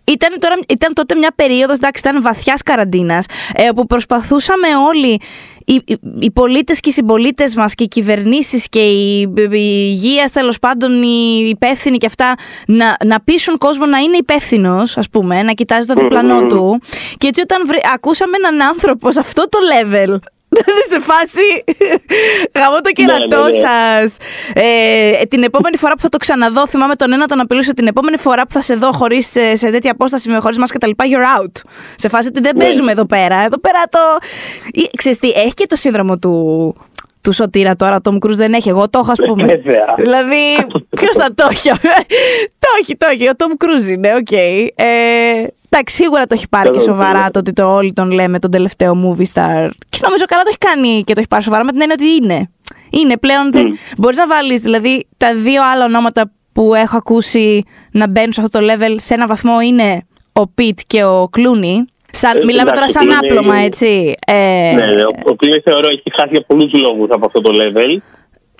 [0.04, 5.20] ήταν, τώρα, ήταν τότε μια περίοδος, εντάξει, ήταν βαθιάς καραντίνας, ε, που προσπαθούσαμε όλοι
[5.64, 5.82] οι,
[6.18, 11.02] οι πολίτες και οι συμπολίτες μας και οι κυβερνήσεις και οι, οι υγείας τέλος πάντων
[11.02, 12.34] οι υπεύθυνοι και αυτά
[12.66, 16.80] να, να πείσουν κόσμο να είναι υπεύθυνος, ας πούμε, να κοιτάζει το διπλανό του.
[17.18, 17.62] Και έτσι όταν
[17.94, 20.16] ακούσαμε έναν άνθρωπο σε αυτό το level
[20.90, 21.64] σε φάση.
[22.54, 24.06] Γαμώ το κερατό ναι, ναι, ναι.
[24.06, 24.60] σα.
[24.60, 27.74] Ε, την επόμενη φορά που θα το ξαναδώ, θυμάμαι τον ένα τον απειλούσε.
[27.74, 30.64] Την επόμενη φορά που θα σε δω χωρίς σε, σε τέτοια απόσταση με χωρίς μα
[30.64, 31.60] και τα λοιπά, you're out.
[31.94, 33.44] Σε φάση ότι δεν παίζουμε εδώ πέρα.
[33.44, 33.98] Εδώ πέρα το.
[34.96, 36.74] Ξέρεις τι, έχει και το σύνδρομο του,
[37.24, 38.68] του σωτήρα τώρα, το Tom δεν έχει.
[38.68, 39.44] Εγώ το έχω, ας πούμε.
[39.96, 40.36] δηλαδή,
[40.88, 41.68] ποιος θα το έχει.
[42.58, 43.28] το έχει, το έχει.
[43.28, 44.26] Ο Tom Cruise είναι, οκ.
[44.30, 44.66] Okay.
[44.74, 48.50] Ε, Εντάξει, σίγουρα το έχει πάρει και σοβαρά το ότι το όλοι τον λέμε τον
[48.50, 49.68] τελευταίο movie star.
[49.88, 52.24] Και νομίζω καλά το έχει κάνει και το έχει πάρει σοβαρά με την έννοια ότι
[52.24, 52.50] είναι.
[52.90, 53.50] Είναι πλέον.
[53.54, 53.58] Mm.
[53.98, 58.58] Μπορείς να βάλεις δηλαδή τα δύο άλλα ονόματα που έχω ακούσει να μπαίνουν σε αυτό
[58.58, 61.84] το level σε ένα βαθμό είναι ο Πιτ και ο Κλούνι.
[62.14, 64.14] Σαν, ε, μιλάμε τώρα σαν άπλωμα, έτσι.
[64.26, 67.92] Ε, ναι, ναι, ο Κλούνι θεωρώ έχει χάσει για πολλούς λόγους από αυτό το level.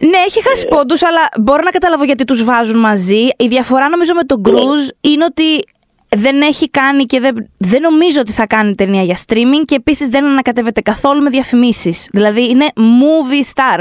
[0.01, 0.75] Ναι, έχει χάσει ε...
[0.75, 3.29] πόντους, αλλά μπορώ να καταλάβω γιατί τους βάζουν μαζί.
[3.37, 5.11] Η διαφορά νομίζω με τον Κρούζ ναι.
[5.11, 5.65] είναι ότι
[6.17, 10.09] δεν έχει κάνει και δεν, δεν νομίζω ότι θα κάνει ταινία για streaming και επίσης
[10.09, 12.09] δεν ανακατεύεται καθόλου με διαφημίσεις.
[12.13, 12.67] Δηλαδή είναι
[13.03, 13.79] movie star,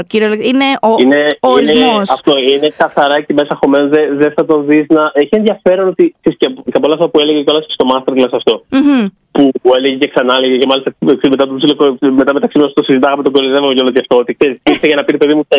[0.50, 2.10] είναι ο είναι, ορισμός.
[2.10, 5.10] αυτό είναι καθαρά και μέσα χωμένος, δεν δε θα το δεις να...
[5.14, 6.36] Έχει ενδιαφέρον ότι και,
[6.72, 8.64] και πολλά αυτά που έλεγε κιόλας και στο masterclass αυτό.
[8.70, 9.06] Mm-hmm.
[9.30, 10.94] Που, που έλεγε και ξανά έλεγε και μάλιστα
[11.30, 14.36] μετά, το, μετά μεταξύ μας το συζητάγαμε τον κορυδεύω για όλο και αυτό ότι
[14.70, 15.58] ήρθε για να πει παιδί μου ε,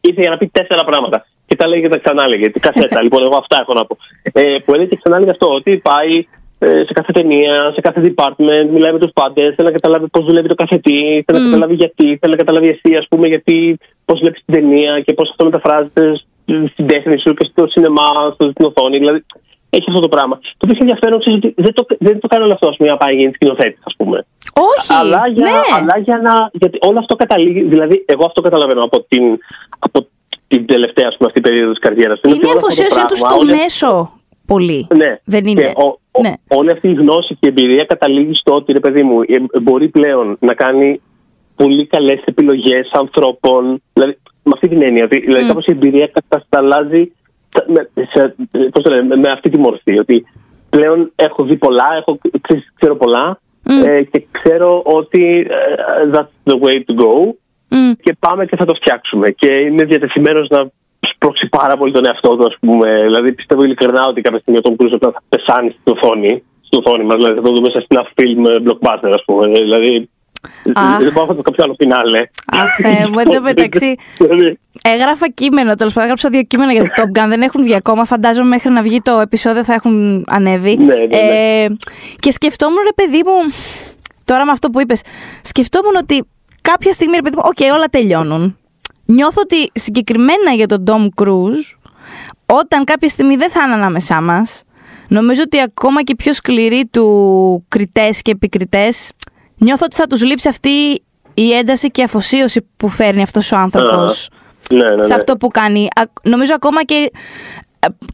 [0.00, 2.50] ήρθε για να πει τέσσερα πράγματα και τα λέει και τα ξανάλεγε.
[2.50, 3.96] Τι κασέτα, λοιπόν, εγώ αυτά έχω να πω.
[4.32, 6.26] Ε, που έλεγε και ξανάλεγε αυτό, ότι πάει
[6.58, 10.24] ε, σε κάθε ταινία, σε κάθε department, μιλάει με τους πάντες, θέλει να καταλάβει πώς
[10.24, 11.42] δουλεύει το κάθε τι, θέλει mm.
[11.42, 15.12] να καταλάβει γιατί, θέλει να καταλάβει εσύ, ας πούμε, γιατί πώς βλέπεις την ταινία και
[15.12, 16.20] πώς αυτό μεταφράζεται
[16.72, 18.98] στην τέχνη σου και στο σινεμά, στην οθόνη.
[18.98, 19.24] Δηλαδή,
[19.70, 20.36] έχει αυτό το πράγμα.
[20.58, 22.90] Το οποίο έχει ενδιαφέρον, ξέρεις ότι δεν το, δεν το κάνει όλο αυτό, ας πούμε,
[22.90, 24.16] να πάει γίνει σκηνοθέτης, ας πούμε.
[24.74, 24.92] Όχι.
[25.00, 25.60] Αλλά για, ναι.
[25.78, 26.34] αλλά για να.
[26.52, 27.62] Γιατί όλο αυτό καταλήγει.
[27.62, 29.24] Δηλαδή, εγώ αυτό καταλαβαίνω από την,
[29.78, 30.06] από
[30.48, 34.12] την τελευταία πούμε, αυτή περίοδο της καριέρας Είναι η αφοσίωσή τους στο μέσο
[34.46, 34.86] πολύ.
[34.96, 35.18] Ναι.
[35.24, 35.72] Δεν είναι.
[36.22, 36.32] ναι.
[36.48, 39.88] όλη αυτή η γνώση και η εμπειρία καταλήγει στο ότι ρε παιδί μου ε, μπορεί
[39.88, 41.00] πλέον να κάνει
[41.56, 43.82] πολύ καλές επιλογές ανθρώπων.
[43.92, 45.06] Δηλαδή, με αυτή την έννοια.
[45.06, 45.48] Δηλαδή, mm.
[45.48, 47.12] κάπως η εμπειρία κατασταλάζει
[47.66, 47.90] με,
[49.16, 49.98] με αυτή τη μορφή.
[49.98, 50.26] Ότι
[50.70, 52.18] πλέον έχω δει πολλά, έχω,
[52.74, 53.40] ξέρω πολλά
[53.84, 57.34] ε, και ξέρω ότι uh, that's the way to go
[58.02, 59.30] και πάμε και θα το φτιάξουμε.
[59.30, 63.02] Και είναι διατεθειμένος να σπρώξει πάρα πολύ τον εαυτό του, ας πούμε.
[63.02, 67.04] Δηλαδή πιστεύω ειλικρινά ότι κάποια στιγμή ο Tom Cruise θα πεσάνει στην οθόνη, στην οθόνη
[67.04, 67.16] μας.
[67.16, 69.46] Δηλαδή θα το δούμε σε ένα film blockbuster, ας πούμε.
[69.46, 70.08] Δηλαδή
[70.64, 72.20] Δεν μπορώ να δω κάποιο άλλο φινάλε.
[72.46, 73.94] Αχ, ε, μου εν μεταξύ.
[74.18, 76.02] Δηλαδή, Έγραφα κείμενο, τέλος πάντων.
[76.02, 77.28] Έγραψα δύο κείμενα για το Top Gun.
[77.28, 78.04] Δεν έχουν βγει ακόμα.
[78.04, 80.76] Φαντάζομαι μέχρι να βγει το επεισόδιο θα έχουν ανέβει.
[80.76, 81.16] Ναι, ναι, ναι.
[81.16, 81.68] Ε,
[82.18, 83.52] και σκεφτόμουν, ρε παιδί μου,
[84.24, 85.02] τώρα με αυτό που είπες,
[85.42, 86.24] σκεφτόμουν ότι
[86.72, 88.58] κάποια στιγμή, ρε παιδί μου, οκ, όλα τελειώνουν.
[89.04, 91.90] Νιώθω ότι συγκεκριμένα για τον Tom Cruise,
[92.46, 94.62] όταν κάποια στιγμή δεν θα είναι ανάμεσά μας,
[95.08, 99.12] νομίζω ότι ακόμα και οι πιο σκληροί του κριτές και επικριτές,
[99.56, 101.02] νιώθω ότι θα τους λείψει αυτή
[101.34, 104.28] η ένταση και η αφοσίωση που φέρνει αυτός ο άνθρωπος
[104.70, 105.02] Α, ναι, ναι, ναι.
[105.02, 105.84] σε αυτό που κάνει.
[105.84, 107.10] Α, Νομίζω ακόμα και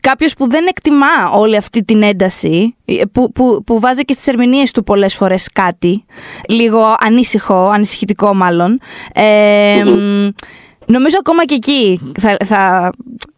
[0.00, 4.26] κάποιος που δεν εκτιμά όλη αυτή την ένταση, ε, που, που, που βάζει και στις
[4.26, 6.04] ερμηνείες του πολλές φορές κάτι,
[6.48, 8.80] λίγο ανήσυχο, ανησυχητικό μάλλον,
[9.14, 10.28] ε, μ,
[10.86, 12.92] νομίζω ακόμα και εκεί θα, θα,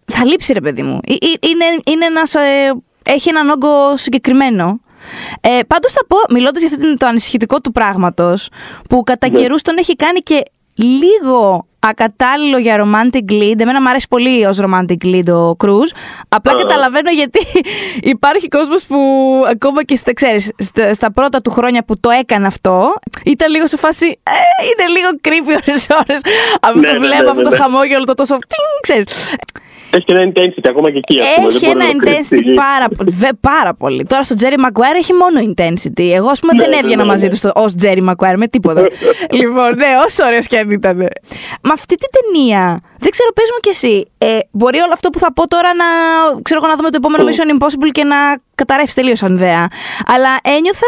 [0.04, 1.00] θα λείψει ρε παιδί μου.
[1.06, 4.80] Ε, ε, Είναι, είναι ένας, ε, έχει έναν όγκο συγκεκριμένο.
[5.40, 8.48] Ε, Πάντως θα πω, μιλώντας για αυτό το ανησυχητικό του πράγματος,
[8.88, 9.40] που κατά Ναι.
[9.40, 10.42] καιρούς τον έχει κάνει και
[10.74, 13.60] λίγο ακατάλληλο για romantic lead.
[13.60, 15.88] Εμένα μου αρέσει πολύ ως romantic lead ο Cruz.
[16.28, 16.54] Απλά Α.
[16.54, 17.38] καταλαβαίνω γιατί
[18.16, 18.98] υπάρχει κόσμος που
[19.50, 22.94] ακόμα και στα, ξέρεις, στα, στα πρώτα του χρόνια που το έκανε αυτό,
[23.24, 26.20] ήταν λίγο σε φάση, ε, είναι λίγο creepy ώρες ώρες.
[26.60, 27.56] Αυτό Ναι, το ναι, βλέπω, ναι, αυτό ναι, το ναι.
[27.56, 29.34] χαμόγελο, το τόσο, τινγκ, ξέρεις.
[29.96, 31.20] Έχει και ένα intensity ακόμα και εκεί.
[31.20, 32.52] ας πούμε, Έχει δεν μπορεί ένα να το intensity κρυφτεί.
[32.54, 34.04] πάρα, πολύ- βε- πάρα πολύ.
[34.04, 36.06] Τώρα στο Jerry Maguire έχει μόνο intensity.
[36.18, 37.28] Εγώ, ας πούμε, Ναι, δεν ναι, έβγαινα ναι, μαζί ναι.
[37.30, 38.80] τους στο- ως Jerry Maguire με τίποτα.
[39.40, 40.96] λοιπόν, ναι, όσο ωραίος και αν ήταν.
[41.66, 45.18] Με αυτή την ταινία, δεν ξέρω, πες μου κι εσύ, ε, μπορεί όλο αυτό που
[45.18, 45.84] θα πω τώρα να,
[46.42, 48.16] ξέρω εγώ, να δούμε το επόμενο Mission Impossible και να
[48.54, 49.66] καταρρεύσει τελείως σαν ιδέα.
[50.06, 50.86] Αλλά ένιωθα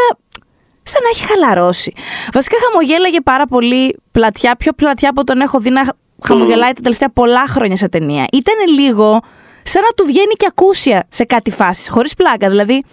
[0.83, 1.93] σαν να έχει χαλαρώσει.
[2.33, 5.81] Βασικά χαμογέλαγε πάρα πολύ πλατιά, πιο πλατιά από τον έχω δει να
[6.25, 8.25] χαμογελάει τα τελευταία πολλά χρόνια σε ταινία.
[8.31, 9.19] Ήταν λίγο
[9.63, 12.49] σαν να του βγαίνει και ακούσια σε κάτι φάση, χωρίς πλάκα.
[12.49, 12.83] Δηλαδή,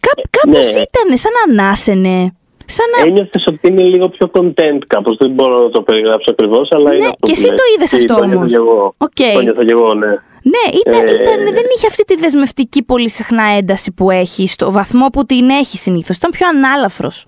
[0.00, 0.80] κά, κάπως ναι.
[0.80, 2.34] ήταν, σαν να ανάσαινε.
[2.68, 3.06] Σαν να...
[3.08, 5.16] Ένιωθες ότι είναι λίγο πιο content κάπως.
[5.16, 7.54] Δεν μπορώ να το περιγράψω ακριβώς, αλλά Ναι, είναι αυτό και που εσύ λες.
[7.56, 8.50] το είδες Και αυτό το νιώθω όμως.
[8.50, 8.94] κι εγώ.
[8.98, 9.20] Οκ.
[9.34, 10.06] Το νιώθω κι εγώ, ναι.
[10.54, 14.72] Ναι, ήταν, Ε, ήταν, δεν είχε αυτή τη δεσμευτική πολύ συχνά ένταση που έχει, στο
[14.72, 16.16] βαθμό που την έχει συνήθως.
[16.16, 17.26] Ήταν πιο ανάλαφρος.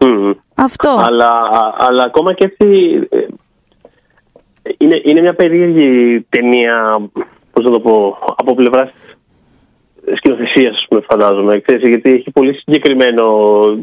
[0.00, 0.30] Μμμ.
[0.54, 1.00] Αυτό.
[1.04, 2.68] Αλλά, α- αλλά ακόμα και έτσι.
[4.68, 6.74] Ε, Είναι, είναι μια περίεργη ταινία,
[7.52, 8.90] πώς να το πω, από πλευράς
[10.16, 11.58] σκηνοθεσίας, φαντάζομαι.
[11.66, 13.24] Ξέρεις, γιατί έχει πολύ συγκεκριμένο,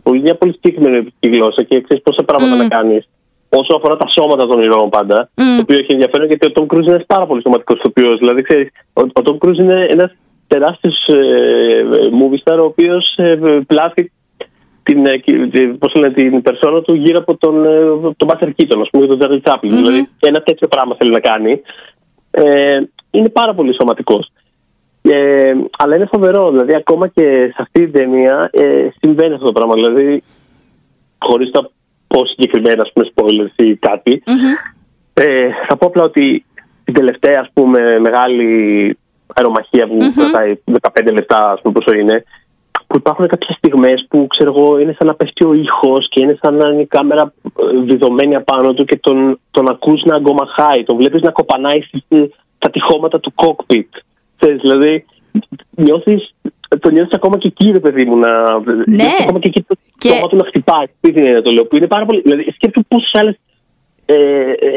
[0.04, 2.58] πολύ- μια πολύ συγκεκριμένη οπτική γλώσσα και ξέρεις πόσα πράγματα Μμ.
[2.58, 3.08] να κάνεις.
[3.50, 5.56] Όσο αφορά τα σώματα των ηρώων πάντα, Μμ.
[5.56, 8.18] το οποίο έχει ενδιαφέρον γιατί ο Tom Cruise είναι ένας πάρα πολύ σωματικός ηθοποιός.
[8.20, 10.16] Δηλαδή, ξέρεις, ο, ο Tom Cruise είναι ένας
[10.48, 11.86] τεράστιος ε,
[12.20, 14.12] movie star, ο οποίος ε, πλάθει
[14.86, 17.70] την, ε, και- τη- πώς το λένε, την περσόνα του γύρω από τον, ε,
[18.18, 19.70] τον Buster Keaton, ας πούμε, τον Charlie Chaplin.
[19.70, 19.76] Μμμ.
[19.76, 21.62] Δηλαδή, ένα τέτοιο πράγμα θέλει να κάνει.
[22.32, 22.80] Ε,
[23.12, 24.32] είναι πάρα πολύ σωματικός.
[25.02, 29.52] Ε, αλλά είναι φοβερό, δηλαδή ακόμα και σε αυτή την ταινία ε, συμβαίνει αυτό το
[29.52, 29.74] πράγμα.
[29.74, 30.24] Δηλαδή,
[31.20, 31.62] χωρίς να
[32.08, 34.36] πω συγκεκριμένα ας πούμε, spoilers ή κάτι, Μμμ.
[35.14, 36.46] ε, θα πω απλά ότι
[36.84, 38.48] την τελευταία ας πούμε, μεγάλη
[39.36, 42.24] αερομαχία που κρατάει 15 λεπτά, ας πούμε, πόσο είναι,
[42.96, 46.38] που υπάρχουν κάποιες στιγμές που ξέρω εγώ είναι σαν να πέφτει ο ήχος και είναι
[46.42, 50.84] σαν να είναι η κάμερα ε, βιδωμένη απάνω του και τον, τον ακούς να αγκομαχάει,
[50.84, 53.90] τον βλέπεις να κοπανάει στις- στα τυχώματα του cockpit.
[54.40, 55.06] Ξέρεις, δηλαδή
[55.76, 56.34] νιώθεις,
[56.80, 58.32] το νιώθεις ακόμα και εκεί ρε παιδί μου να...
[58.60, 58.96] Ναι.
[58.96, 60.86] νιώθεις ακόμα και εκεί το Και- στόμα του να χτυπάει.
[61.02, 62.22] Τι είναι να το λέω, που είναι πάρα πολύ...
[62.22, 63.36] Δηλαδή σκέφτομαι πόσες άλλες
[64.06, 64.16] ε,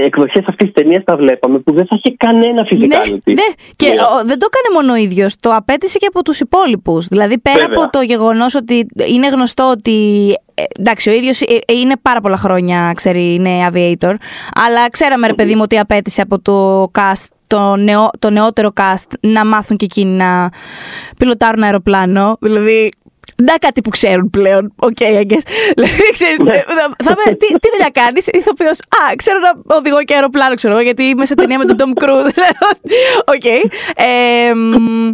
[0.04, 2.98] εκδοχές αυτής της ταινίας τα βλέπαμε που δεν θα είχε κανένα φυσικά.
[2.98, 3.42] Ναι, ναι.
[3.76, 3.94] Και Ναι.
[4.00, 5.36] ο- δεν το έκανε μόνο ο ίδιος.
[5.40, 7.06] Το απέτησε και από τους υπόλοιπους.
[7.06, 7.74] Δηλαδή, πέρα Βέβαια.
[7.78, 10.28] από το γεγονός ότι είναι γνωστό ότι.
[10.54, 11.40] ε, εντάξει, ο ίδιος
[11.82, 14.14] είναι πάρα πολλά χρόνια, ξέρει, είναι aviator.
[14.66, 19.12] Αλλά ξέραμε, ρε παιδί μου, ότι απαίτησε από το cast, το, νεό, το νεότερο cast,
[19.20, 20.48] να μάθουν και εκείνοι να
[21.18, 22.36] πιλωτάρουν αεροπλάνο.
[22.40, 22.90] Δηλαδή,
[23.42, 24.72] να κάτι που ξέρουν πλέον.
[24.76, 25.42] Οκ, okay, I guess.
[25.74, 26.54] Δηλαδή, ξέρεις, Ναι.
[26.54, 28.78] ε, θα, θα με, τι, τι δουλειά κάνεις, ηθοποιός.
[28.78, 32.02] Α, ξέρω να οδηγώ και αεροπλάνο, ξέρω εγώ, γιατί είμαι σε ταινία με τον Tom
[32.04, 32.30] Cruise.
[33.34, 33.44] Οκ.
[33.94, 35.10] Ε, μ,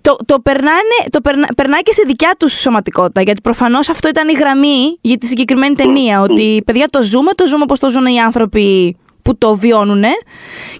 [0.00, 3.22] το, το, περνάνε, το περνα, περνάει και σε δικιά τους σωματικότητα.
[3.22, 6.20] Γιατί προφανώς αυτό ήταν η γραμμή για τη συγκεκριμένη ταινία.
[6.20, 10.04] Ότι παιδιά το ζούμε, το ζούμε όπως το ζουν οι άνθρωποι που το βιώνουν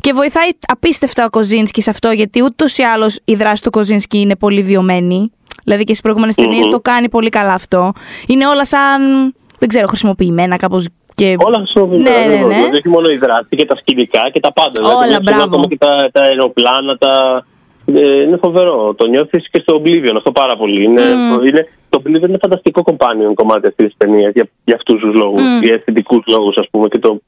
[0.01, 4.19] και βοηθάει απίστευτα ο Κοζίνσκι σε αυτό γιατί ούτως ή άλλως η δράση του Κοζίνσκι
[4.19, 5.31] είναι πολύ βιωμένη.
[5.65, 6.71] Δηλαδή και στις προηγούμενες ταινίες Μμμ.
[6.71, 7.93] το κάνει πολύ καλά αυτό.
[8.27, 9.01] Είναι όλα σαν,
[9.59, 10.89] δεν ξέρω, χρησιμοποιημένα κάπως.
[11.15, 11.37] Και...
[11.45, 12.11] Όλα χρησιμοποιούνται.
[12.11, 12.49] Ναι, ναι, ακριβώς.
[12.49, 12.55] ναι.
[12.55, 14.89] Δηλαδή, όχι μόνο η δράση και τα σκηνικά και τα πάντα.
[14.89, 15.43] Όλα, δηλαδή, μπράβο.
[15.43, 17.45] Ακόμα και τα, τα αεροπλάνα, τα...
[17.95, 18.95] Ε, είναι φοβερό.
[18.95, 20.85] Το νιώθεις και στο Oblivion αυτό πάρα πολύ.
[20.85, 21.45] Είναι, Μμ.
[21.45, 25.43] είναι, το Oblivion είναι φανταστικό companion κομμάτι αυτής της ταινίας για, για αυτούς τους λόγους.
[25.43, 25.63] Μμ.
[25.63, 27.21] Για αισθητικούς λόγους, ας πούμε, και το,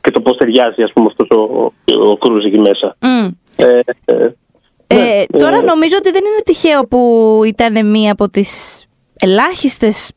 [0.00, 1.72] και το πώς ταιριάζει ας πούμε, αυτός ο,
[2.10, 2.96] ο Κρούζ εκεί μέσα.
[3.00, 3.28] Μμ.
[3.56, 4.28] Ε, ε,
[4.86, 8.84] Ε, ναι, τώρα ε, νομίζω ότι δεν είναι τυχαίο που ήταν μία από τις
[9.16, 10.10] ελάχιστες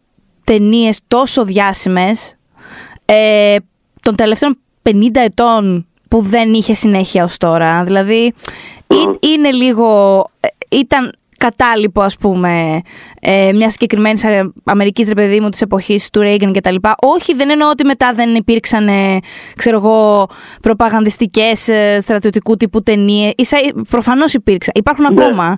[0.44, 2.36] ταινίες τόσο διάσημες
[3.06, 3.56] ε,
[4.02, 7.84] των τελευταίων 50 ετών που δεν είχε συνέχεια ως τώρα.
[7.84, 8.34] Δηλαδή,
[9.20, 10.20] είναι λίγο...
[10.40, 12.82] Ε, ήταν κατάλοιπο, ας πούμε,
[13.22, 14.26] ε, μιας συγκεκριμένης
[14.66, 16.76] Αμερικής, ρε παιδί μου, της εποχής του Ρέιγκαν κτλ.
[17.16, 19.18] Όχι, δεν εννοώ ότι μετά δεν υπήρξαν, ε,
[19.56, 20.28] ξέρω εγώ,
[20.62, 23.34] προπαγανδιστικές ε, στρατιωτικού τύπου ταινίες.
[23.90, 24.74] Προφανώς υπήρξαν.
[24.78, 25.24] Υπάρχουν ναι.
[25.24, 25.56] ακόμα.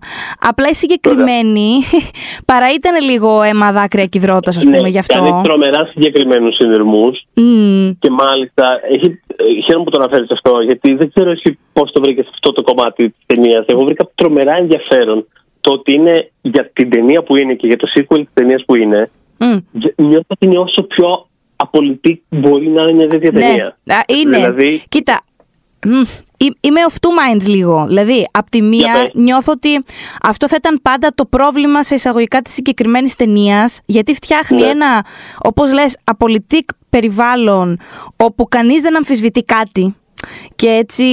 [0.50, 1.70] Απλά οι συγκεκριμένοι
[2.52, 5.14] παρά ήταν λίγο αίμα δάκρυα κυδρότα, ας πούμε, ναι, γι' αυτό.
[5.14, 7.12] Κάνει τρομερά συγκεκριμένους συνειρμού.
[7.36, 7.96] Mm.
[8.00, 8.66] Και μάλιστα.
[8.94, 12.52] Έχει, ε, χαίρομαι που το αναφέρεις αυτό, γιατί δεν ξέρω εσύ πώς το βρήκες αυτό
[12.52, 13.66] το κομμάτι της ταινίας.
[13.68, 15.28] Εγώ βρήκα τρομερά ενδιαφέρον
[15.62, 18.76] το ότι είναι για την ταινία που είναι και για το sequel της ταινίας που
[18.76, 19.60] είναι, mm.
[19.96, 23.40] νιώθω ότι είναι όσο πιο απολυτή μπορεί να είναι μια τέτοια ναι.
[23.40, 23.78] ταινία.
[24.08, 24.38] είναι.
[24.38, 24.84] Δηλαδή...
[24.90, 25.22] Κοίτα,
[26.62, 27.86] Είμαι of two minds λίγο.
[27.88, 29.80] Δηλαδή, απ' τη μία νιώθω ότι
[30.22, 34.68] αυτό θα ήταν πάντα το πρόβλημα σε εισαγωγικά της συγκεκριμένης ταινίας, γιατί φτιάχνει ναι.
[34.68, 35.06] ένα,
[35.44, 37.80] όπως λες, απολυτικ περιβάλλον
[38.16, 39.96] όπου κανείς δεν αμφισβητεί κάτι.
[40.56, 41.06] Και έτσι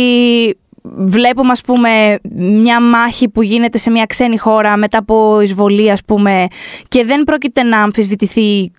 [0.96, 6.01] βλέπουμε ας πούμε μια μάχη που γίνεται σε μια ξένη χώρα μετά από εισβολή ας
[6.07, 6.46] πούμε
[6.88, 8.70] και δεν πρόκειται να αμφισβητηθεί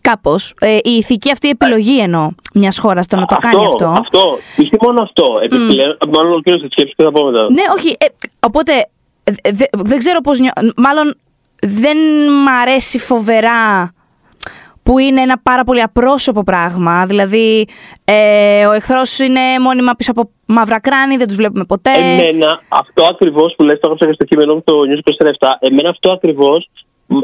[0.00, 3.86] κάπως ε, η ηθική αυτή επιλογή εννοώ μιας χώρας το να το κάνει αυτό.
[3.86, 4.38] Αυτό.
[4.56, 5.24] Ισχύει μόνο αυτό.
[5.42, 6.08] Επιπλέον, mm.
[6.14, 7.42] μάλλον ο κύριο τη σκέψη και θα πω μετά.
[7.42, 7.96] Ναι, όχι.
[7.98, 8.06] Ε,
[8.40, 8.72] οπότε
[9.72, 10.38] δεν ξέρω πώς.
[10.76, 11.14] Μάλλον
[11.60, 11.96] δεν
[12.42, 13.92] μ' αρέσει φοβερά
[14.88, 17.06] που είναι ένα πάρα πολύ απρόσωπο πράγμα.
[17.06, 17.66] Δηλαδή,
[18.04, 21.90] ε, ο εχθρός είναι μόνιμα πίσω από μαύρα κράνη, δεν τους βλέπουμε ποτέ.
[21.90, 25.02] Εμένα, αυτό ακριβώς που λες, το έγραψα και στο κείμενο μου το News
[25.48, 26.70] 27, εμένα αυτό ακριβώς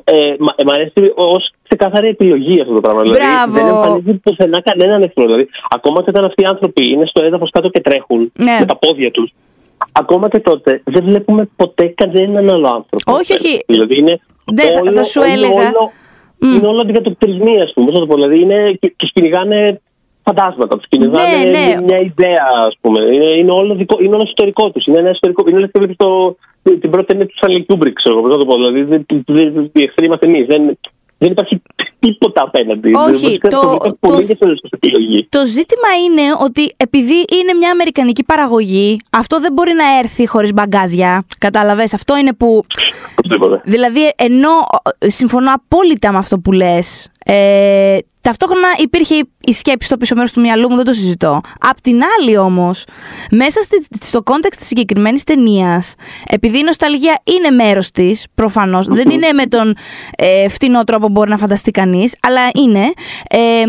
[0.05, 3.03] ε, μ' αρέσει ως ξεκαθαρή επιλογή αυτό το πράγμα.
[3.03, 3.53] Δηλαδή, Μπράβο.
[3.53, 5.25] Δηλαδή, δεν εμφανίζει πουθενά κανέναν εχθρό.
[5.25, 8.57] Δηλαδή, ακόμα και όταν αυτοί οι άνθρωποι είναι στο έδαφος κάτω και τρέχουν ναι.
[8.61, 9.31] με τα πόδια τους,
[9.93, 13.13] ακόμα και τότε δεν βλέπουμε ποτέ κανέναν άλλο άνθρωπο.
[13.19, 13.65] Όχι, όχι.
[13.67, 15.69] Δηλαδή, είναι δεν, όλο, θα σου έλεγα.
[15.69, 15.93] Όλο,
[16.45, 16.57] Mm.
[16.57, 17.87] Είναι όλο αντικατοπτρισμοί, α πούμε.
[17.87, 18.15] Πώ το πω.
[18.15, 19.81] Δηλαδή είναι, και, και κυνηγάνε
[20.23, 21.83] φαντάσματα, του κυνηγάνε ναι, ναι.
[21.87, 23.01] μια ιδέα, α πούμε.
[23.15, 24.81] Είναι, είναι, όλο, δικό, είναι όλο ιστορικό του.
[24.87, 25.45] Είναι ένα ιστορικό.
[25.49, 28.29] Είναι λε και το, την πρώτη ταινία του Στάνλεϊ Κιούμπρικ, ξέρω εγώ.
[28.29, 28.55] το πω.
[28.55, 28.81] Δηλαδή,
[29.73, 30.43] οι εχθροί είμαστε εμείς.
[30.43, 30.79] Δεν,
[31.19, 31.63] δεν υπάρχει
[31.99, 32.91] τίποτα απέναντι.
[32.95, 34.17] Όχι, το, το, το,
[35.29, 40.53] το, ζήτημα είναι ότι επειδή είναι μια αμερικανική παραγωγή, αυτό δεν μπορεί να έρθει χωρίς
[40.53, 41.25] μπαγκάζια.
[41.39, 41.95] Κατάλαβες.
[41.95, 42.65] Αυτό είναι που.
[43.65, 44.51] Δηλαδή, ενώ
[44.99, 50.41] συμφωνώ απόλυτα με αυτό που λες, ε, ταυτόχρονα υπήρχε η σκέψη στο πίσω μέρος του
[50.41, 51.41] μυαλού μου, δεν το συζητώ.
[51.59, 52.85] Απ' την άλλη όμως,
[53.31, 55.95] μέσα στη, στο context της συγκεκριμένης ταινίας,
[56.27, 59.77] επειδή η νοσταλγία είναι μέρος της, προφανώς, δεν είναι με τον
[60.17, 62.93] ε, φτηνό τρόπο που μπορεί να φανταστεί κανείς, αλλά είναι.
[63.29, 63.65] Ε,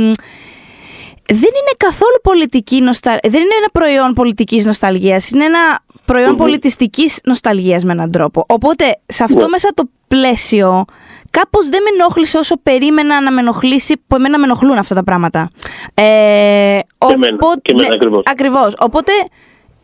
[1.27, 3.29] δεν είναι καθόλου πολιτική νοσταλγία.
[3.29, 5.29] Δεν είναι ένα προϊόν πολιτικής νοσταλγίας.
[5.29, 8.45] Είναι ένα προϊόν πολιτιστικής νοσταλγίας με έναν τρόπο.
[8.47, 9.47] Οπότε, σε αυτό ναι.
[9.47, 10.85] μέσα το πλαίσιο,
[11.37, 15.03] κάπως δεν με ενόχλησε όσο περίμενα να με ενοχλήσει, που εμένα με ενοχλούν αυτά τα
[15.03, 15.49] πράγματα.
[15.93, 16.03] Ε,
[16.97, 18.23] και εμένα, και εμένα ναι, ακριβώς.
[18.25, 18.73] ακριβώς.
[18.79, 19.11] Οπότε,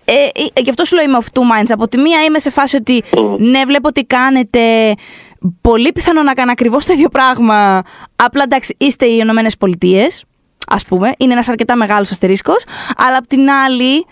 [0.05, 1.69] ε, ε, γι' αυτό σου λέω είμαι of two minds.
[1.69, 3.03] Από τη μία είμαι σε φάση ότι
[3.37, 4.59] ναι, βλέπω ότι κάνετε.
[5.61, 7.81] Πολύ πιθανό να κάνω ακριβώς το ίδιο πράγμα.
[8.15, 10.23] Απλά εντάξει, είστε οι Ηνωμένες Πολιτείες,
[10.67, 11.11] ας πούμε.
[11.17, 12.65] Είναι ένας αρκετά μεγάλος αστερίσκος.
[12.97, 14.05] Αλλά απ' την άλλη,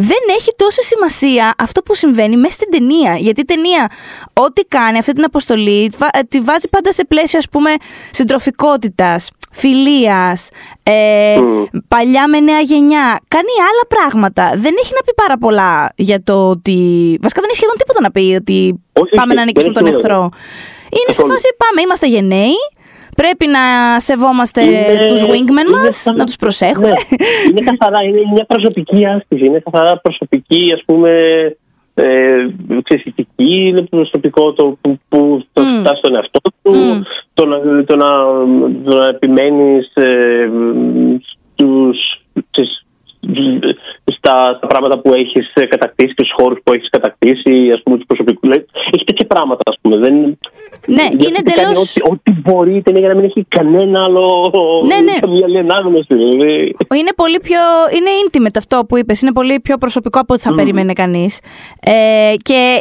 [0.00, 3.16] δεν έχει τόσο σημασία αυτό που συμβαίνει μέσα στην ταινία.
[3.16, 3.90] Γιατί η ταινία,
[4.32, 7.70] ό,τι κάνει αυτή την αποστολή, ε, τη βάζει πάντα σε πλαίσιο, ας πούμε,
[8.10, 10.50] συντροφικότητας, φιλίας,
[10.82, 11.40] ε,
[11.88, 13.20] παλιά με νέα γενιά.
[13.28, 14.52] Κάνει άλλα πράγματα.
[14.54, 16.78] Δεν έχει να πει πάρα πολλά για το ότι.
[17.22, 18.82] Βασικά δεν έχει σχεδόν τίποτα να πει ότι
[19.16, 20.28] πάμε να νικήσουμε τον εχθρό.
[20.90, 22.56] Είναι σε φάση πάμε, είμαστε γενναίοι,
[23.22, 23.64] Πρέπει να
[24.00, 26.88] σεβόμαστε είναι, τους wingmen μας, να τους προσέχουμε.
[26.88, 26.94] Ναι.
[27.50, 31.10] Είναι καθαρά, είναι μια προσωπική άσκηση, είναι καθαρά προσωπική ας πούμε
[31.94, 32.48] ε,
[33.36, 35.80] είναι προσωπικό το που, που το mm.
[35.80, 37.02] φτάσει στον εαυτό του, mm.
[37.34, 38.08] το, να, το, να,
[38.84, 40.48] το να επιμένεις ε,
[41.52, 41.98] στους,
[44.04, 48.06] στα, στα πράγματα που έχεις κατακτήσει και στου χώρους που έχεις κατακτήσει, ας πούμε, τους
[48.06, 48.48] προσωπικούς.
[48.94, 49.96] Έχει τέτοια πράγματα, ας πούμε.
[49.96, 50.14] Δεν,
[50.86, 51.68] ναι, είναι εντελώ.
[51.68, 54.52] Ό,τι, ό,τι μπορεί για να μην έχει κανένα άλλο.
[54.86, 55.18] Ναι, ναι.
[55.20, 56.14] Καμία άλλη ανάγνωση.
[56.14, 56.76] Δηλαδή.
[56.94, 57.60] Είναι πολύ πιο.
[57.96, 59.22] Είναι intimate αυτό που είπες.
[59.22, 60.56] Είναι πολύ πιο προσωπικό από ό,τι θα mm.
[60.56, 61.40] περίμενε κανείς.
[61.80, 62.78] Ε, και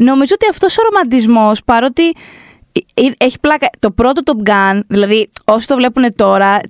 [0.00, 2.14] νομίζω ότι αυτός ο ρομαντισμός, παρότι ε, ε,
[3.16, 3.70] έχει πλάκα.
[3.78, 6.60] Το πρώτο Top Gun, δηλαδή όσοι το βλέπουν τώρα,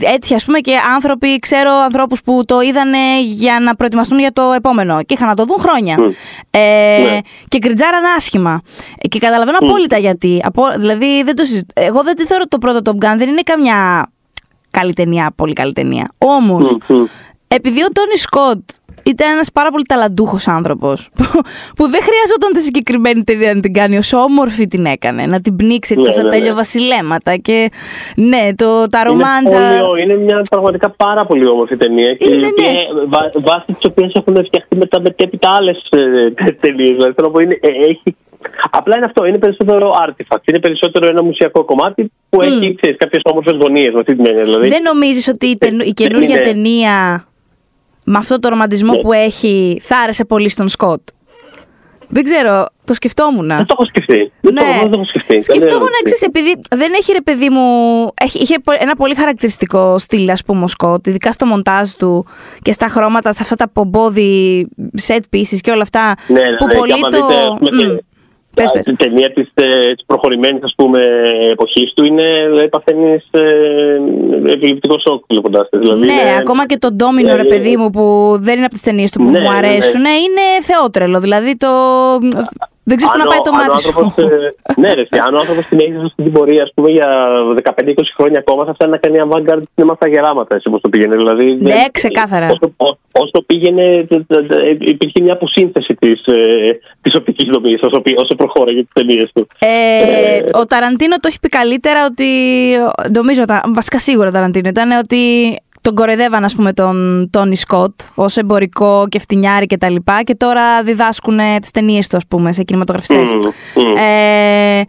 [0.00, 4.52] έτσι ας πούμε και άνθρωποι, ξέρω ανθρώπους που το είδανε για να προετοιμαστούν για το
[4.56, 5.96] επόμενο και είχαν να το δουν χρόνια.
[6.50, 7.18] Ε, ναι.
[7.48, 8.62] Και γκριτζάραν άσχημα.
[9.08, 10.42] Και καταλαβαίνω απόλυτα γιατί.
[10.76, 11.42] δηλαδή δεν το
[11.74, 14.10] Εγώ δεν τη θεωρώ το πρώτο Top Gun, δεν είναι καμιά
[14.70, 16.08] καλή ταινία, πολύ καλή ταινία.
[16.18, 16.76] Όμως,
[17.48, 18.60] επειδή ο Τόνι Σκοτ
[19.04, 21.08] ήταν ένας πάρα πολύ ταλαντούχος άνθρωπος.
[21.16, 21.24] Που,
[21.76, 25.26] που δεν χρειαζόταν τη συγκεκριμένη ταινία να την κάνει, όσο όμορφη την έκανε.
[25.26, 26.42] Να την πνίξει έτσι Ναι, αυτά ναι, τα ναι.
[26.42, 27.36] ηλιοβασιλέματα.
[27.36, 27.70] Και
[28.16, 29.72] ναι, το, τα ρομάντζα.
[29.72, 32.14] Είναι, πολύ- είναι μια πραγματικά πάρα πολύ όμορφη ταινία.
[32.14, 33.04] Και Είναι, η οποία, ναι.
[33.08, 35.76] βα, βάσει της οποίας έχουν φτιαχτεί μετά μετέπειτα άλλες
[36.60, 36.90] ταινίες.
[36.90, 38.16] Δηλαδή θέλω να πω, είναι, ε, έχει,
[38.70, 39.24] απλά είναι αυτό.
[39.24, 40.42] Είναι περισσότερο artifact.
[40.50, 44.44] Είναι περισσότερο ένα μουσιακό κομμάτι που έχει κάποιες όμορφες γωνίες με αυτή την έννοια.
[44.44, 44.68] Δηλαδή.
[44.68, 47.24] Δεν νομίζεις ότι η, ταινου- η δεν καινούργια είναι- ταινία
[48.04, 48.98] με αυτό το ρομαντισμό Ναι.
[49.00, 51.00] που έχει θα άρεσε πολύ στον Σκοτ.
[52.12, 53.46] Δεν ξέρω, το σκεφτόμουν.
[53.46, 54.32] Δεν το έχω σκεφτεί.
[54.40, 55.34] Δεν, το, δεν το έχω σκεφτεί.
[55.34, 55.40] Ναι.
[55.40, 57.62] Σκεφτόμουν Δεν έχω εξή, επειδή δεν έχει ρε παιδί μου.
[58.20, 62.26] Έχει, είχε πο- ένα πολύ χαρακτηριστικό στυλ, ας πούμε, ο Σκοτ, ειδικά στο μοντάζ του
[62.62, 64.68] και στα χρώματα, σε αυτά τα πομπόδι
[65.08, 66.14] set pieces και όλα αυτά.
[66.26, 66.74] Ναι, ναι, που ναι.
[66.74, 67.26] πολύ και άμα το.
[67.26, 67.96] δείτε, ας πούμε, Μμ.
[67.96, 68.04] και-
[68.54, 68.82] Πες, α, πες.
[68.82, 69.48] Την ταινία της
[70.06, 70.74] προχωρημένης
[71.50, 75.78] εποχής του είναι δηλαδή, παθαίνεις ε, επιληπτικό σοκ βλέποντα τη.
[75.78, 78.72] Δηλαδή, ναι, είναι- ακόμα και το Ντόμινο, ρε ε, παιδί μου, που δεν είναι από
[78.72, 79.66] τις ταινίες του που Ναι, μου ναι, ναι.
[79.66, 81.20] αρέσουν, είναι θεότρελο.
[81.20, 81.68] Δηλαδή το.
[82.90, 83.88] Δεν ξέρεις που Αν να πάει ο- το αν ο μάτι σου.
[83.88, 87.08] άνθρωπος, ε, ναι, ρε, αν ο άνθρωπος συνέχιζε αυτή την πορεία ας πούμε, για
[87.68, 91.14] 15-20 χρόνια ακόμα, θα φτάνει να κάνει avant-garde σινεμά στα γεράματα, έτσι όπως το πήγαινε.
[91.22, 92.46] Δηλαδή, Ναι, δεν- ξεκάθαρα.
[92.54, 96.18] Όσο, ό- όσο πήγαινε, τε- τε- τε- υπήρχε μια αποσύνθεση της
[97.04, 99.46] της οπτικής δομής όσο, πή- όσο προχώραγε τις ταινίες του.
[99.58, 102.28] Ε, Ε, ο Ταραντίνο το έχει πει καλύτερα ότι.
[103.18, 105.22] Νομίζω, τα- βασικά σίγουρα ο Ταραντίνο ήταν ότι
[105.80, 110.34] τον κοροϊδεύαν, ας πούμε, τον Τόνι Σκοτ ως εμπορικό και φτηνιάρη και τα λοιπά και
[110.34, 113.32] τώρα διδάσκουν τις ταινίες του, ας πούμε, σε κινηματογραφιστές.
[113.32, 113.38] Μμμ,
[113.74, 113.96] μμμ.
[113.96, 114.84] Ε,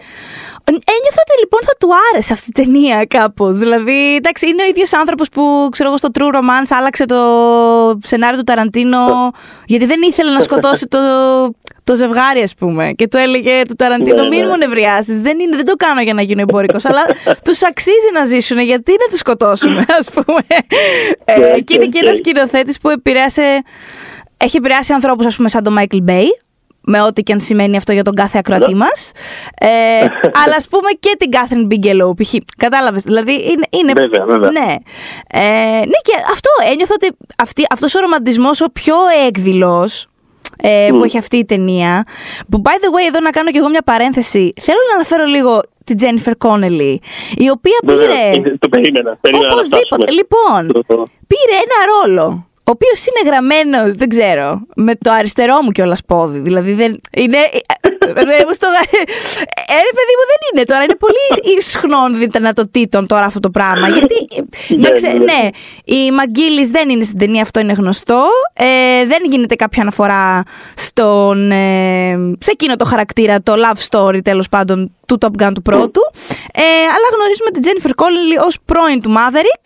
[0.66, 3.58] ένιωθα ότι λοιπόν θα του άρεσε αυτή η ταινία κάπως.
[3.58, 7.16] Δηλαδή, εντάξει, είναι ο ίδιος άνθρωπος που ξέρω εγώ στο True Romance άλλαξε το
[8.04, 9.32] σενάριο του Ταραντίνο
[9.66, 10.98] γιατί δεν ήθελε να σκοτώσει το,
[11.84, 12.92] το ζευγάρι, ας πούμε.
[12.92, 14.46] Και του έλεγε του Ταραντίνο: Ναι, Μην ναι.
[14.48, 15.20] μου νευριάσεις.
[15.20, 17.02] Δεν, είναι- δεν το κάνω για να γίνω εμπορικό, αλλά
[17.46, 18.60] τους αξίζει να ζήσουν.
[18.60, 20.40] Γιατί να τους σκοτώσουμε, ας πούμε.
[21.26, 22.08] Ε, Ναι, και είναι ναι, και ναι.
[22.08, 23.62] ένα σκηνοθέτης που επηρέασε.
[24.38, 26.40] Έχει επηρεάσει ανθρώπους, ας πούμε, σαν τον Μάικλ Μπέι,
[26.82, 29.12] με ό,τι και αν σημαίνει αυτό για τον κάθε ακροατή μας.
[29.60, 29.68] Ε,
[30.44, 32.34] αλλά ας πούμε και την Κάθριν Μπίγκελοου, π.χ.
[32.58, 33.04] Κατάλαβες.
[33.04, 33.66] Δηλαδή είναι.
[33.70, 34.52] είναι Βέβαια, βέβαια.
[34.52, 34.74] Ναι.
[35.34, 35.42] Ε,
[35.78, 38.96] ναι, και αυτό ένιωθα ότι αυτή, αυτός ο ρομαντισμός ο πιο
[39.28, 40.06] έκδηλος
[40.62, 42.04] ε, που έχει αυτή η ταινία.
[42.50, 44.54] Που by the way, εδώ να κάνω κι εγώ μια παρένθεση.
[44.62, 47.02] Θέλω να αναφέρω λίγο την Τζένιφερ Κόνελι,
[47.36, 48.50] η οποία Βέβαια, πήρε.
[48.50, 49.18] ε, Το περίμενα.
[49.22, 49.86] περίμενα να Οπωσδήποτε.
[50.04, 50.12] φτάσουμε.
[50.12, 52.46] Λοιπόν, Το- το- πήρε ένα ρόλο.
[52.64, 56.40] Ο οποίος είναι γραμμένος, δεν ξέρω, με το αριστερό μου κιόλας πόδι.
[56.40, 57.00] Δηλαδή δεν.
[57.18, 57.38] Είναι.
[58.08, 58.68] Ε, μου στο...
[58.68, 60.84] Ε, ρε παιδί μου, δεν είναι τώρα.
[60.84, 63.88] Είναι πολύ ισχνών δυνατοτήτων τώρα αυτό το πράγμα.
[63.88, 64.28] Γιατί.
[64.68, 65.24] Ναι, να ξε- ναι.
[65.24, 65.50] ναι,
[65.84, 68.24] η Μαγκίλης δεν είναι στην ταινία, αυτό είναι γνωστό.
[68.54, 70.44] Ε, δεν γίνεται κάποια αναφορά
[70.76, 71.52] στον.
[71.52, 76.02] Ε, σε εκείνο το χαρακτήρα, το love story τέλος πάντων του Top Gun του πρώτου.
[76.66, 79.66] Ε, αλλά γνωρίζουμε την Jennifer Connelly ως πρώην του Maverick,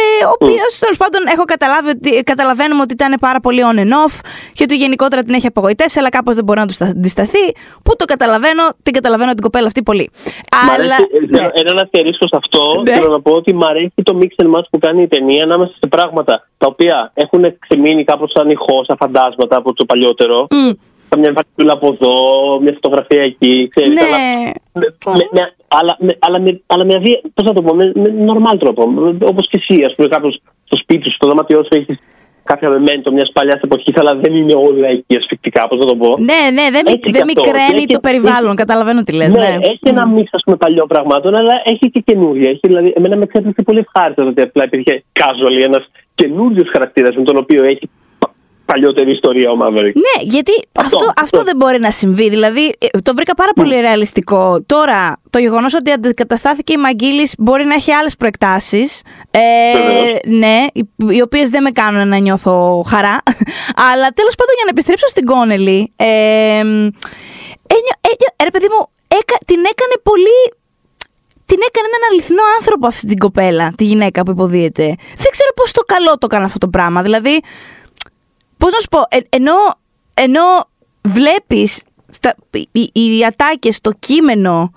[0.00, 3.92] ε, ο οποίος τέλος πάντων έχω καταλάβει ότι, καταλαβαίνουμε ότι ήταν πάρα πολύ on and
[4.04, 4.14] off
[4.56, 7.44] και ότι γενικότερα την έχει απογοητεύσει, αλλά κάπως δεν μπορεί να του στα- αντισταθεί.
[7.84, 10.10] Πού το καταλαβαίνω, την καταλαβαίνω την κοπέλα αυτή πολύ.
[10.66, 10.94] Μ' Αλλά.
[10.94, 11.48] αρέσει, ε, ναι.
[11.62, 12.92] Έναν αστερίσκο σε αυτό, Ναι.
[12.94, 15.72] θέλω να πω ότι μ' αρέσει το mix and match που κάνει η ταινία ανάμεσα
[15.80, 20.46] σε πράγματα τα οποία έχουν ξεμείνει κάπως σαν ηχό, σαν φαντάσματα από το παλιότερο.
[20.50, 20.70] Μμ.
[21.08, 22.12] Καμιά βαρκούλα από εδώ,
[22.60, 24.00] μια φωτογραφία εκεί, ξέρεις, Ναι.
[24.06, 24.18] αλλά,
[24.72, 24.86] με,
[25.18, 28.08] με- με- αλλά, με, αλλά, με, αλλά με, αδύ- πώς να το πω, με, με
[28.28, 28.82] normal τρόπο.
[29.32, 31.96] Όπως και εσύ, ας πούμε, κάπως στο σπίτι σου, στο δωμάτιό σου έχεις
[32.50, 36.08] κάποια μεμέντο μιας παλιάς εποχής, αλλά δεν είναι όλα εκεί ασφικτικά, πώς να το πω.
[36.30, 37.40] Ναι, ναι, δεν, μικ- Έτσι δεν κι αυτό.
[37.40, 38.46] μικραίνει Έχει- το περιβάλλον.
[38.54, 39.28] έχει- Καταλαβαίνω τι λες.
[39.28, 42.48] Ναι, Ναι, έχει ένα μίξ ας πούμε, παλιών πραγμάτων, αλλά έχει και καινούργια.
[42.50, 47.14] Έχει, δηλαδή, εμένα με εξέπληξε πολύ ευχάριστα το ότι απλά υπήρχε casual ένας καινούριος χαρακτήρας
[47.16, 48.05] με τον οποίο έχει πα-
[48.66, 49.92] παλιότερη ιστορία ο Maverick.
[49.94, 51.42] Ναι, γιατί αυτό, Αυτό, αυτό, αυτό.
[51.42, 52.28] δεν μπορεί να συμβεί.
[52.28, 54.62] Δηλαδή, ε, το βρήκα πάρα πολύ ρεαλιστικό.
[54.66, 59.02] Τώρα, το γεγονός ότι αντικαταστάθηκε η Μαγκίλη μπορεί να έχει άλλες προεκτάσεις.
[59.30, 59.40] Ε,
[59.78, 60.18] Βεβαίως.
[60.26, 63.22] ναι, οι, οι οποίες δεν με κάνουν να νιώθω χαρά.
[63.92, 65.92] Αλλά τέλος πάντων, για να επιστρέψω στην Κόνελη.
[65.96, 66.06] Ε,
[67.76, 70.38] ένιω- ένιω- ρε παιδί μου, έκα- την έκανε πολύ
[71.46, 74.84] την έκανε έναν αληθινό άνθρωπο αυτή την κοπέλα, τη γυναίκα που υποδίεται.
[75.22, 77.02] Δεν ξέρω πώς το καλό το έκανε αυτό το πράγμα.
[77.02, 77.40] Δηλαδή,
[78.58, 79.52] πώς να σου πω, ε, ενώ,
[80.14, 80.42] ενώ
[81.02, 82.34] βλέπεις στα,
[82.72, 84.72] οι, οι ατάκες στο κείμενο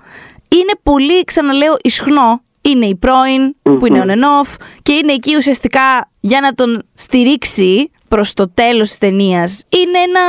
[0.49, 2.41] είναι πολύ, ξαναλέω, ισχνό.
[2.61, 6.83] Είναι η πρώην που είναι on and off και είναι εκεί ουσιαστικά για να τον
[6.93, 9.63] στηρίξει προς το τέλος της ταινίας.
[9.69, 10.19] Είναι ένα...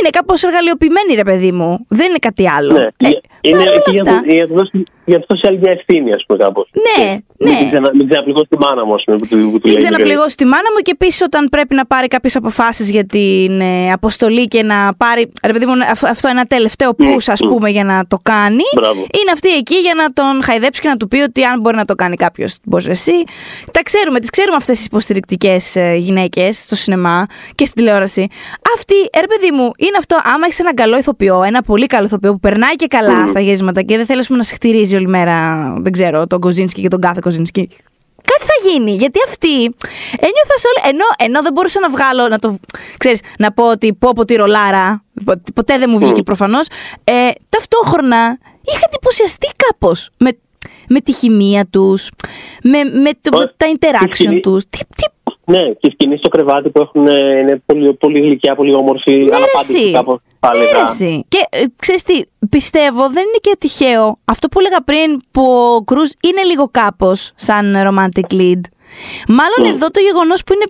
[0.00, 1.84] Είναι κάπως εργαλειοποιημένη ρε παιδί μου.
[1.88, 2.72] Δεν είναι κάτι άλλο.
[2.72, 5.22] Ναι, Ε, η- Είναι Παρ' όλα εκεί για, αυτά- το- για, το δώσει- για να
[5.22, 6.66] τους δώσει άλλη μια ευθύνη, ας πούμε, κάπως.
[6.86, 7.04] Ναι,
[7.38, 7.56] ναι.
[7.58, 9.82] Μην ξανα- Μην ξαναπληγώσει τη μάνα μου, ας πούμε, που, του- που του Μην λέει.
[9.84, 13.92] ξαναπληγώσει τη μάνα μου και επίση όταν πρέπει να πάρει κάποιες αποφάσεις για την ε,
[13.92, 15.32] αποστολή και να πάρει.
[15.46, 17.48] Ρε παιδί μου, αυ- αυτό ένα τελευταίο Μμ, push, ας μμ.
[17.48, 18.62] πούμε, για να το κάνει.
[18.74, 19.00] Μπράβο.
[19.00, 21.84] Είναι αυτή εκεί για να τον χαϊδέψει και να του πει ότι αν μπορεί να
[21.84, 23.12] το κάνει κάποιος, μπορείς εσύ.
[23.72, 28.26] Τα ξέρουμε, τις ξέρουμε αυτές τις υποστηρικτικές γυναίκες στο σινεμά και στην τηλεόραση.
[28.76, 30.16] Αυτή, ρε παιδί μου, είναι αυτό.
[30.24, 33.27] Άμα έχεις έναν καλό ηθοποιό, ένα πολύ καλό ηθοποιό που περνάει και καλά Μμ.
[33.28, 36.40] Στα γυρίσματα και δεν θέλει ας πούμε, να σε χτυρίζει όλη μέρα, δεν ξέρω, τον
[36.40, 37.68] Κοζίνσκι και τον κάθε Κοζίνσκι.
[38.32, 38.90] Κάτι θα γίνει.
[38.90, 39.52] Γιατί αυτή
[40.18, 40.88] ένιωθα σε όλη.
[40.94, 42.58] Ενώ, ενώ δεν μπορούσα να βγάλω, να το.
[42.96, 45.04] ξέρεις, να πω ότι πω από τη ρολάρα.
[45.24, 46.24] πο- Ποτέ δεν μου βγήκε Μμ.
[46.24, 46.66] προφανώς.
[47.04, 47.12] Ε,
[47.48, 50.30] ταυτόχρονα είχα εντυπωσιαστεί κάπως με,
[50.88, 52.10] με τη χημεία τους,
[52.62, 54.64] με, με, το, Ω, με τα η interaction σκηνή- τους.
[54.64, 55.06] Τι, τι,
[55.52, 59.18] Ναι, και η σκηνή στο κρεβάτι που έχουν ε, είναι πολύ, πολύ γλυκιά, πολύ όμορφη.
[59.18, 59.92] Ναι, ρε, αναπάντητη εσύ.
[59.92, 60.72] κάπως, θα Ναι, έλεγα.
[60.76, 61.24] ρε, εσύ.
[61.28, 65.42] Και ε, ξέρεις τι, πιστεύω δεν είναι και τυχαίο αυτό που έλεγα πριν που
[65.76, 68.60] ο Κρούζ είναι λίγο κάπως σαν romantic lead.
[69.28, 69.68] Μάλλον Mm.
[69.74, 70.64] εδώ το γεγονός που είναι.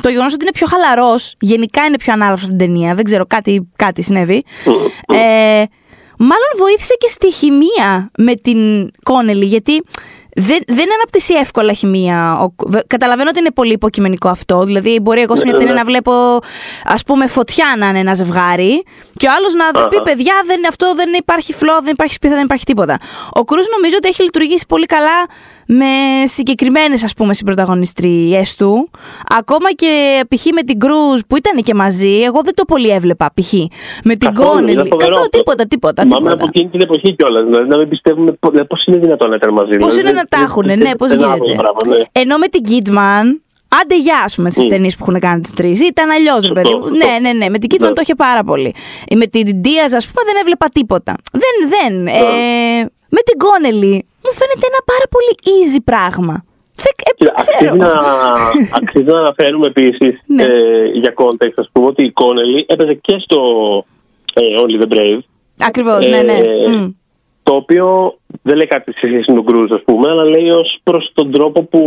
[0.00, 2.94] Το γεγονός ότι είναι πιο χαλαρός, γενικά είναι πιο ανάλαφρο στην ταινία.
[2.94, 4.44] Δεν ξέρω, κάτι, κάτι συνέβη.
[4.64, 5.14] Μμ, μμ.
[5.14, 5.64] Ε,
[6.18, 9.82] μάλλον βοήθησε και στη χημεία με την Κόνελη, γιατί
[10.34, 12.38] δεν, δεν αναπτύσσει εύκολα χημεία.
[12.40, 14.64] Ο- βε- καταλαβαίνω ότι είναι πολύ υποκειμενικό αυτό.
[14.64, 15.78] Δηλαδή, μπορεί εγώ σε μια Ναι, ταινία ναι.
[15.80, 16.12] να βλέπω,
[16.84, 18.82] ας πούμε, φωτιά να είναι ένα ζευγάρι,
[19.16, 20.02] και ο άλλος να πει: Αχα.
[20.02, 22.98] Παιδιά, δεν, αυτό δεν υπάρχει φλό, δεν υπάρχει σπίθα, δεν υπάρχει τίποτα.
[23.32, 25.26] Ο Κρούζ νομίζω ότι έχει λειτουργήσει πολύ καλά
[25.72, 25.86] με
[26.26, 28.90] συγκεκριμένες ας πούμε συμπροταγωνιστρίε του.
[29.38, 30.44] Ακόμα και π.χ.
[30.54, 33.52] με την Κρούζ που ήταν και μαζί, εγώ δεν το πολύ έβλεπα π.χ.
[34.04, 34.72] Με την Καθόλου, Κόνελη.
[34.72, 35.38] ήταν φοβερό Καθόλου αυτό.
[35.38, 36.02] τίποτα, τίποτα.
[36.02, 36.44] Θυμάμαι τίποτα.
[36.44, 37.44] από εκείνη την εποχή κιόλας.
[37.44, 38.32] Δηλαδή, να μην πιστεύουμε
[38.68, 39.76] πώς είναι δυνατόν να ήταν μαζί.
[39.76, 41.62] Πώς δηλαδή, είναι να δεν- τα έχουν, δεν- ναι, πώς δεν άκουγα γίνεται.
[41.62, 42.04] πράγμα, ναι.
[42.12, 43.24] Ενώ με την Kidman,
[43.80, 44.68] άντε γεια, ας πούμε, στις Μμ.
[44.68, 45.80] ταινίες που έχουν κάνει τις τρεις.
[45.88, 46.86] Ήταν αλλιώς, ρε Σωστό, παιδί μου.
[46.88, 47.06] σωστό.
[47.06, 47.48] Ναι, ναι, ναι.
[47.48, 47.92] Με την Kidman Ναι.
[47.92, 48.74] το είχε πάρα πολύ.
[49.08, 51.14] Ε, Με την Diaz, ας πούμε, δεν έβλεπα τίποτα.
[51.42, 52.02] Δεν, δεν.
[52.02, 52.10] Ναι.
[52.10, 53.94] Ε, με την Connelly
[54.24, 56.36] μου φαίνεται ένα πάρα πολύ easy πράγμα.
[56.84, 57.72] Δεν, ε, Κοίτα, δεν ξέρω.
[57.72, 60.42] Αξίζει να, αξίζει να αναφέρουμε επίσης Ναι.
[60.42, 63.40] ε, για context, ας πούμε, ότι η Κόνελη έπαιζε και στο
[64.34, 65.18] ε, Only the Brave.
[65.58, 66.32] Ακριβώς, ναι, ναι.
[66.32, 66.90] Ε, Μμ.
[67.42, 70.78] Το οποίο δεν λέει κάτι σε σχέση με τον Κρούζ, ας πούμε, αλλά λέει ως
[70.82, 71.80] προς τον τρόπο που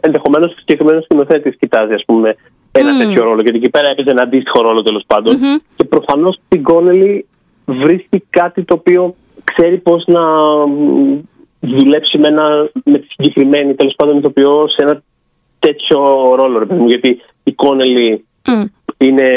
[0.00, 2.36] ενδεχομένως ο συγκεκριμένος σκηνοθέτης κοιτάζει, ας πούμε,
[2.72, 2.98] ένα Μμ.
[2.98, 3.40] τέτοιο ρόλο.
[3.42, 5.36] Γιατί εκεί πέρα έπαιζε ένα αντίστοιχο ρόλο τέλος πάντων.
[5.36, 5.56] Μμμ.
[5.76, 7.26] Και προφανώς στην Κόνελη
[7.64, 9.14] βρίσκει κάτι το οποίο
[9.56, 10.20] ξέρει πώς να
[10.66, 11.18] μ,
[11.60, 15.02] δουλέψει με, ένα, με τη συγκεκριμένη τέλος πάντων ηθοποιό σε ένα
[15.58, 15.98] τέτοιο
[16.34, 16.88] ρόλο, ρε παιδί μου.
[16.88, 18.62] Γιατί η Κόνελη Μμ.
[18.98, 19.28] είναι.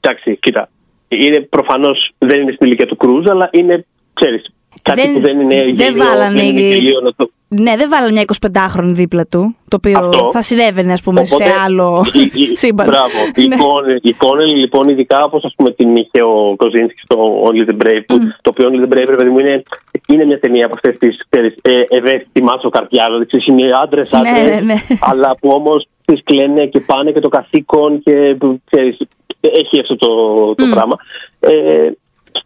[0.00, 0.68] Εντάξει, κοίτα.
[1.08, 5.40] Είναι προφανώς δεν είναι στην ηλικία του Κρούζ, αλλά είναι, ξέρεις, κάτι Δεν- που δεν
[5.40, 7.30] είναι δεν γελίο, βάλανε δεν είναι οι- γελίο να το.
[7.60, 10.28] Ναι, δεν βάλανε μια 25χρονη δίπλα του, το οποίο Αυτό.
[10.32, 12.86] θα συνέβαινε, ας πούμε, Οπότε, σε άλλο η- η- σύμπαν.
[12.86, 13.18] Μπράβο.
[13.34, 13.56] Η Ναι.
[13.56, 18.18] Κόνελ- Η Κόνελ, λοιπόν, ειδικά όπως την είχε ο Κοζίνσκι στο Only the Brave, που,
[18.42, 19.62] το οποίο Only the Brave, ρε παιδί μου, είναι,
[20.08, 21.18] είναι μια ταινία από αυτές τις
[21.62, 23.04] ε, ευαίσθητη μάτσο καρδιά.
[23.06, 24.74] Δηλαδή, ξέρεις, είναι άντρες, Ναι, άντρες, ναι, ναι.
[25.00, 28.96] αλλά που όμως τις κλαίνε και πάνε και το καθήκον και που, ξέρεις,
[29.40, 30.08] έχει αυτό το,
[30.54, 30.96] το πράγμα.
[31.40, 31.90] Ε,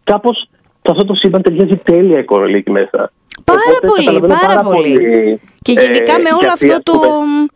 [0.05, 0.45] Κάπως
[0.83, 3.13] σε αυτό το σύμπαν ταιριάζει τέλεια η Κόνελ εκεί μέσα.
[3.45, 4.95] Πάρα Οπότε πολύ, καταλαβαίνω πάρα πολύ.
[5.63, 6.93] Και ε, γενικά με όλο γιατί, αυτό ας το.
[6.93, 7.47] πούμε,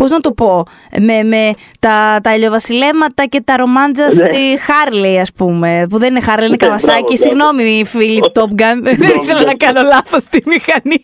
[0.00, 0.62] Πώς να το πω,
[1.00, 4.10] με, με τα, τα ηλιοβασιλέματα και τα ρομάντζα Ναι.
[4.10, 5.86] στη Χάρλι, ας πούμε.
[5.88, 7.02] Που δεν είναι Χάρλι, είναι Ναι, Καβασάκι.
[7.02, 8.82] μπράβο, Συγγνώμη, Φίλιπ Τόπγκαν.
[8.82, 9.56] Δεν Μπράβο, ήθελα να μπράβο.
[9.56, 11.02] κάνω λάθος στη μηχανή.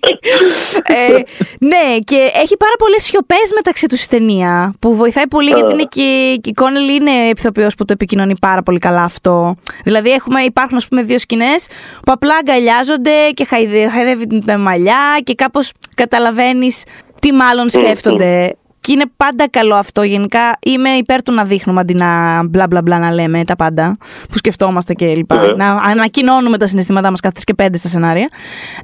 [0.82, 1.12] ε,
[1.60, 4.74] ναι, και έχει πάρα πολλές σιωπές μεταξύ τους στην ταινία.
[4.78, 8.62] Που βοηθάει πολύ γιατί είναι και, και η Κόνελ είναι ηθοποιός που το επικοινωνεί πάρα
[8.62, 9.54] πολύ καλά αυτό.
[9.84, 11.66] Δηλαδή, έχουμε, υπάρχουν, ας πούμε, δύο σκηνές
[12.02, 16.82] που απλά αγκαλιάζονται και χαϊδε, χαϊδεύει τα μαλλιά και κάπως καταλαβαίνεις
[17.20, 18.56] τι μάλλον σκέφτονται.
[18.86, 20.02] Και είναι πάντα καλό αυτό.
[20.02, 23.96] Γενικά είμαι υπέρ του να δείχνουμε αντί να μπλα μπλα μπλα να λέμε τα πάντα
[24.30, 25.36] που σκεφτόμαστε και λοιπά.
[25.36, 25.52] Ναι.
[25.52, 28.28] Να ανακοινώνουμε τα συναισθήματά μας κάθε τρεις και πέντε στα σενάρια.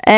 [0.05, 0.12] Ε,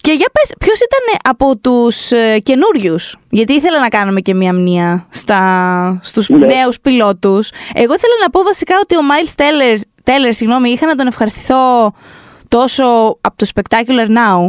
[0.00, 4.54] και για πες, ποιος ήταν από τους ε, καινούριους, γιατί ήθελα να κάνουμε και μία
[4.54, 6.46] μνήα στα, στους Ναι.
[6.46, 7.50] νέους πιλότους.
[7.74, 11.92] Εγώ ήθελα να πω βασικά ότι ο Miles Teller, Teller συγγνώμη, είχα να τον ευχαριστηθώ
[12.48, 12.84] τόσο
[13.20, 14.48] από το Spectacular Now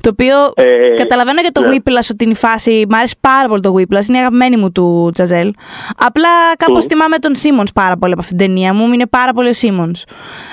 [0.00, 1.68] το οποίο Ε, καταλαβαίνω για το ναι.
[1.76, 2.86] Whiplash ότι είναι η φάση.
[2.88, 4.08] Μ' άρεσε πάρα πολύ το Whiplash.
[4.08, 5.52] Είναι η αγαπημένη μου του Τζαζέλ.
[5.96, 6.88] Απλά κάπως Μμ.
[6.88, 8.92] θυμάμαι τον Σίμονς πάρα πολύ από αυτήν την ταινία μου.
[8.92, 10.02] Είναι πάρα πολύ ο Σίμονς.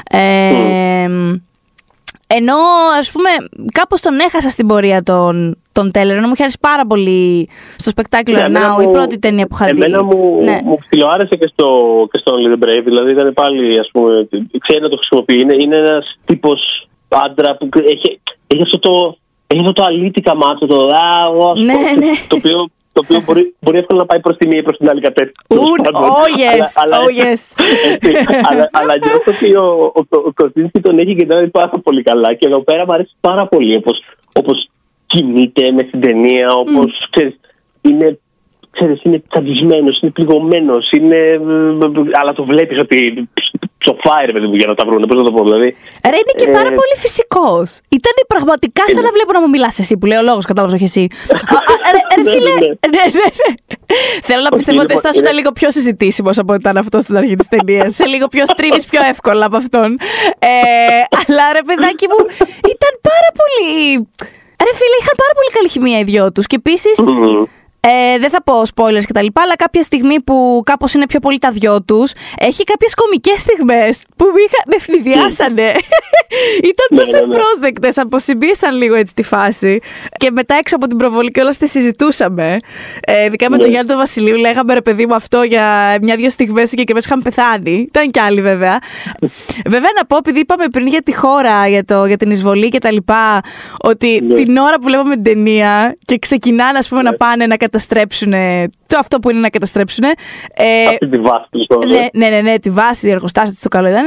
[0.09, 1.07] Ε,
[2.27, 2.55] ενώ
[2.99, 3.29] ας πούμε
[3.71, 6.15] κάπως τον έχασα στην πορεία τον, τον Τέλερ.
[6.17, 9.47] Ενώ μου είχε αρέσει πάρα πολύ στο Spectacular Ναι, εμένα Now, η μου- πρώτη ταινία
[9.47, 9.71] που είχα δει.
[9.71, 10.59] Εμένα μου, Ναι.
[10.63, 11.67] μου φιλοάρεσε και στο,
[12.11, 12.83] και στο Only the Brave.
[12.83, 14.27] Δηλαδή ήταν πάλι, ας πούμε,
[14.59, 15.39] ξέρει να το χρησιμοποιεί.
[15.41, 19.17] Είναι, είναι ένας τύπος άντρα που έχει, έχει αυτό το.
[19.47, 22.11] Έχει αυτό το αλήτικα μάτσο, το, α, ο, αυτό, Ναι, ναι.
[22.27, 24.89] το οποίο το οποίο μπορεί, μπορεί εύκολα να πάει προς τη μία ή προς την
[24.89, 25.41] άλλη κατεύθυνση.
[25.47, 26.67] Oh, yes.
[26.83, 27.41] Αλλά, oh, yes.
[28.49, 32.47] αλλά, αλλά νιώθω ότι ο, ο, ο Κωστίνσκι τον έχει κεντράρει πάρα πολύ καλά και
[32.47, 33.83] εδώ πέρα μου αρέσει πάρα πολύ
[34.33, 34.51] όπω
[35.05, 37.31] κινείται με την ταινία, όπως mm.
[37.81, 38.19] είναι
[38.77, 41.19] ξέρεις, είναι τσαντισμένος, είναι πληγωμένος, είναι...
[42.19, 43.29] αλλά το βλέπεις ότι
[43.85, 45.01] ψοφάει ρε παιδί μου για να τα βρουν.
[45.09, 45.69] Πώς να το πω, δηλαδή.
[46.11, 47.67] Ρε, είναι και πάρα ε, πολύ φυσικός.
[47.99, 50.87] Ήταν πραγματικά σαν να βλέπω να μου μιλάς εσύ που λέει ο λόγος, κατάλαβα, όχι
[50.91, 51.03] εσύ.
[51.95, 52.53] Ρε, ναι, φίλε.
[52.95, 53.27] Ναι, ναι.
[54.27, 57.35] Θέλω να πιστεύω ότι θα είναι λίγο πιο συζητήσιμος από ότι ήταν αυτό στην αρχή
[57.35, 57.95] της ταινίας.
[57.95, 59.89] Σε λίγο πιο στρίβεις πιο εύκολα από αυτόν.
[60.39, 60.49] Ε,
[61.19, 62.19] αλλά ρε, παιδάκι μου,
[62.75, 63.75] ήταν πάρα πολύ.
[64.65, 66.45] Ρε φίλε, είχαν πάρα πολύ καλή χημεία οι δυο τους.
[66.47, 66.95] Και επίσης
[67.87, 71.19] ε, δεν θα πω spoilers και τα λοιπά, αλλά κάποια στιγμή που κάπως είναι πιο
[71.19, 74.25] πολύ τα δυο τους, έχει κάποιες κομικές στιγμές που
[74.67, 75.71] με φνηδιάσανε.
[76.71, 77.25] Ήταν ναι, τόσο ναι, ναι.
[77.25, 79.79] ευπρόσδεκτες, αποσυμπίεσαν λίγο έτσι τη φάση.
[80.17, 82.57] Και μετά έξω από την προβολή και όλας τη συζητούσαμε.
[83.01, 86.69] Ε, ειδικά με τον Γιάννη τον Βασιλείου, λέγαμε ρε παιδί μου αυτό για μια-δυο στιγμές
[86.69, 87.85] και μέσα είχαμε πεθάνει.
[87.87, 88.79] Ήταν κι άλλοι βέβαια.
[89.73, 92.79] βέβαια να πω, επειδή είπαμε πριν για τη χώρα, για, το, για την εισβολή και
[92.79, 93.41] τα λοιπά,
[93.81, 98.33] ότι την ώρα που βλέπαμε την ταινία και ξεκινάνε ας πούμε να πάνε να καταστρέψουν
[98.87, 100.03] το αυτό που είναι να καταστρέψουν.
[100.53, 103.69] Ε, Αυτή τη βάση τους ναι, ναι, ναι, ναι, τη βάση, η εργοστάσιο τους, το
[103.69, 104.05] καλό ήταν.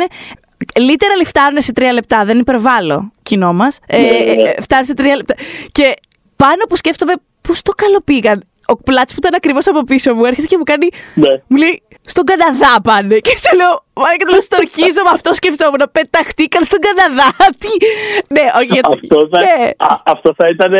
[0.79, 2.25] Λίτερα φτάνουν σε τρία λεπτά.
[2.25, 3.79] Δεν υπερβάλλω κοινό μας.
[3.87, 4.53] Ε, ναι, ναι, ναι.
[4.61, 5.35] φτάνουν σε τρία λεπτά.
[5.73, 5.95] Και
[6.37, 8.45] πάνω που σκέφτομαι πώς το καλό πήγαν.
[8.73, 10.89] Ο πλάτη που ήταν ακριβώς από πίσω μου έρχεται και μου κάνει.
[11.15, 11.33] Ναι.
[11.51, 13.17] Μου λέει στον Καναδά πάνε.
[13.27, 15.83] Και του λέω, Μάρα και το λέω, στορκίζω με αυτό σκεφτόμουν.
[15.97, 17.31] Πεταχτήκαν στον Καναδά.
[17.63, 17.73] Τι.
[18.35, 18.79] Ναι, όχι.
[18.93, 19.57] Αυτό θα, ναι.
[19.89, 20.73] Α, αυτό θα ήταν.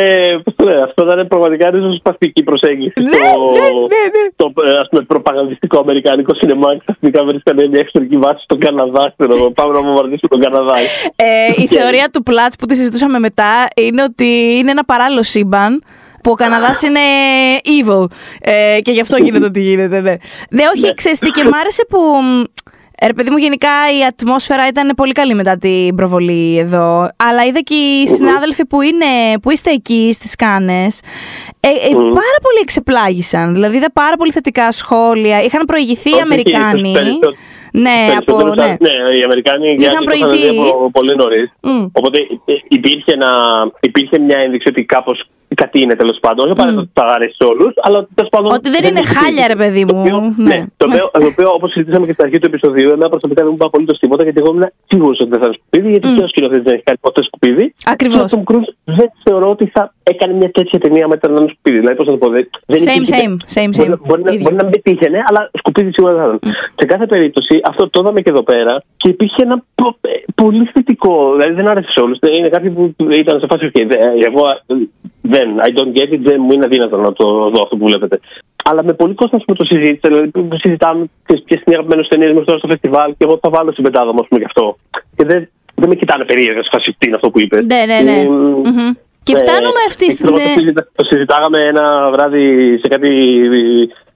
[0.89, 2.99] αυτό θα είναι πραγματικά ριζοσπαστική προσέγγιση.
[3.13, 4.25] Ναι, στο, ναι, ναι, ναι.
[4.41, 4.47] Το
[4.83, 6.71] ας πούμε, προπαγανδιστικό αμερικανικό σινεμά.
[6.85, 9.05] Ξαφνικά βρίσκανε μια εξωτερική βάση στον Καναδά.
[9.59, 10.77] Πάμε να βομβαρδίσουμε τον Καναδά.
[11.17, 11.29] Ε,
[11.63, 13.53] η θεωρία του Πλάτς που τη συζητούσαμε μετά
[13.87, 14.29] είναι ότι
[14.59, 15.73] είναι ένα παράλληλο σύμπαν
[16.29, 17.01] που ο Καναδάς είναι
[17.65, 18.05] evil.
[18.41, 20.15] Ε, και γι' αυτό γίνεται ό,τι γίνεται, ναι.
[20.51, 20.95] Ναι, όχι, ναι.
[20.95, 21.99] ξέρεις τι, και μ' άρεσε που.
[23.01, 23.69] Ε, ρε παιδί μου, γενικά
[24.01, 27.09] η ατμόσφαιρα ήταν πολύ καλή μετά την προβολή εδώ.
[27.29, 31.01] Αλλά είδα και οι συνάδελφοι που, είναι, που είστε εκεί στις Κάνες.
[31.61, 33.55] Ε, ε, πάρα πολύ εξεπλάγησαν.
[33.55, 35.43] Δηλαδή είδα πάρα πολύ θετικά σχόλια.
[35.43, 36.93] Είχαν προηγηθεί οι Αμερικάνοι.
[37.73, 38.67] Ναι, από, ναι.
[38.67, 41.53] ναι, οι Αμερικάνοι είχαν προηγηθεί από πολύ νωρίς.
[41.61, 41.91] Mm.
[41.93, 42.19] Οπότε
[42.69, 43.31] υπήρχε, ένα,
[43.81, 45.29] υπήρχε μια ένδειξη ότι κάπως
[45.63, 46.41] κάτι είναι τέλος πάντων.
[46.45, 48.49] Όχι απαραίτητο ότι θα αρέσει σε όλους, αλλά τέλος πάντων.
[48.59, 49.99] Ότι δεν, είναι χάλια, ρε παιδί μου.
[50.51, 50.85] ναι, το
[51.33, 54.23] οποίο, όπως συζητήσαμε και στην αρχή του επεισοδίου, εμένα προσωπικά δεν μου είπα απολύτως τίποτα
[54.27, 56.87] γιατί εγώ ήμουν σίγουρος ότι δεν θα είναι σκουπίδι, γιατί και ο σκηνοθέτης δεν έχει
[56.89, 57.65] κάνει ποτέ σκουπίδι.
[57.95, 58.27] Ακριβώς.
[58.31, 58.67] Και ο Κρούζ
[58.99, 59.83] δεν θεωρώ ότι θα
[60.13, 61.79] έκανε μια τέτοια ταινία με ένα σκουπίδι.
[61.83, 62.29] Δηλαδή, πώς να το πω,
[62.73, 63.95] δεν same, same, same, same.
[64.09, 66.39] Μπορεί, μπορεί, να μην πετύχαινε, αλλά σκουπίδι σίγουρα θα ήταν.
[66.81, 69.57] Σε κάθε περίπτωση, αυτό το είδαμε και εδώ πέρα και υπήρχε ένα
[70.35, 71.15] πολύ θετικό.
[71.37, 72.19] Δηλαδή δεν άρεσε σε όλους.
[72.39, 73.71] Είναι κάποιοι που ήταν σε φάση,
[74.29, 74.43] εγώ
[75.35, 78.17] δεν, I don't get it, δεν μου είναι αδύνατο να το δω αυτό που βλέπετε.
[78.65, 80.31] Αλλά με πολύ κόσμο που το συζήτησε, δηλαδή
[80.63, 83.85] συζητάμε ποιε είναι οι αγαπημένες ταινίες μας τώρα στο φεστιβάλ και εγώ θα βάλω στην
[83.85, 84.77] πεντάδα μου γι' αυτό.
[85.17, 85.41] Και δεν,
[85.75, 87.63] δεν με κοιτάνε περίεργα σε φάση τι είναι αυτό που είπες.
[87.73, 88.19] Ναι, ναι, ναι.
[88.21, 88.29] Ε,
[88.67, 88.93] mm-hmm.
[89.27, 90.27] Και ε, φτάνουμε αυτή στην.
[90.99, 92.45] Το συζητάγαμε ένα βράδυ
[92.83, 93.11] σε κάτι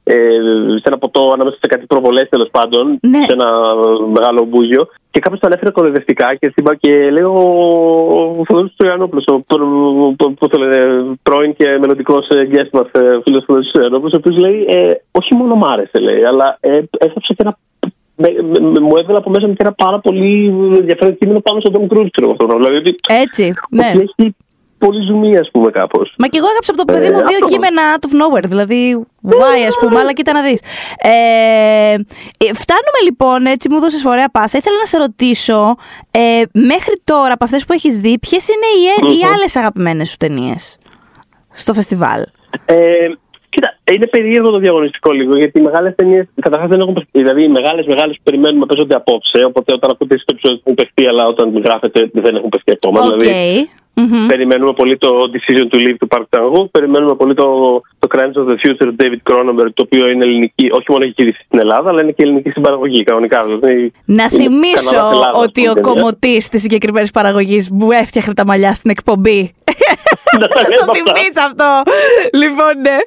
[0.05, 0.15] ε,
[0.77, 3.19] σε ένα ποτό ανάμεσα σε κάτι προβολές τέλος πάντων, ναι.
[3.19, 3.49] σε ένα
[4.17, 4.89] μεγάλο μπούγιο.
[5.11, 7.33] Και κάποιος το ανέφερε κοροϊδευτικά και, και λέω
[8.39, 9.45] ο Θοδωρής Τριανόπουλο,
[10.39, 14.65] που το λένε, πρώην και μελλοντικός guest μας, ε, φίλος Θοδωρής Τριανόπουλο, ο οποίος λέει,
[14.69, 16.81] ε, Όχι μόνο μ' άρεσε, λέει, αλλά ε,
[17.27, 17.57] και ένα
[18.17, 20.47] με, με, μου έβγαλε από μέσα μου και ένα πάρα πολύ
[20.77, 22.47] ενδιαφέρον κείμενο πάνω στον Tom Cruise, ξέρω αυτό.
[22.47, 23.93] Δηλαδή, Έτσι, ναι.
[23.95, 24.35] Ότι έχει
[24.85, 26.15] πολύ ζουμί, ας πούμε, κάπως.
[26.19, 28.49] Μα και εγώ έγραψα από το παιδί μου ε, δύο κείμενα out of nowhere.
[28.53, 30.61] Δηλαδή, why, ας πούμε, αλλά κοίτα να δεις.
[30.99, 31.95] Ε,
[32.45, 34.59] ε, φτάνουμε λοιπόν, έτσι μου δώσες ωραία πάσα.
[34.59, 35.77] Ήθελα να σε ρωτήσω,
[36.11, 39.21] ε, μέχρι τώρα από αυτές που έχεις δει, ποιες είναι οι, mm-hmm.
[39.21, 40.79] οι άλλες αγαπημένες σου ταινίες
[41.51, 42.23] στο φεστιβάλ;
[42.65, 43.09] Ε,
[43.55, 47.19] Κοίτα, είναι περίεργο το διαγωνιστικό λίγο γιατί οι μεγάλες ταινίες καταρχάς δεν έχουν παιχτεί.
[47.23, 49.41] Δηλαδή, οι μεγάλες μεγάλες που περιμένουμε παίζονται απόψε.
[49.47, 53.01] Οπότε όταν ακούτε το επεισόδιο έχουν παιχτεί, αλλά όταν γράφετε δεν έχουν παιχτεί ακόμα.
[53.01, 53.19] Okay.
[53.19, 54.29] Δηλαδή, Mm-hmm.
[54.29, 56.71] Περιμένουμε πολύ το Decision to Leave του Park Chan-wook.
[56.71, 57.47] Περιμένουμε πολύ το,
[57.99, 61.15] το Crimes of the Future του David Cronenberg, το οποίο είναι ελληνική, όχι μόνο έχει
[61.17, 63.45] γυρίσει στην Ελλάδα, αλλά είναι και ελληνική συμπαραγωγή κανονικά.
[63.45, 65.03] Δηλαδή, να θυμίσω
[65.35, 69.55] ότι ο κομμωτής της συγκεκριμένης παραγωγής μου έφτιαχνε τα μαλλιά στην εκπομπή.
[70.41, 70.59] Να το
[70.95, 71.83] θυμίσω αυτό.
[72.33, 72.99] Λοιπόν, ναι.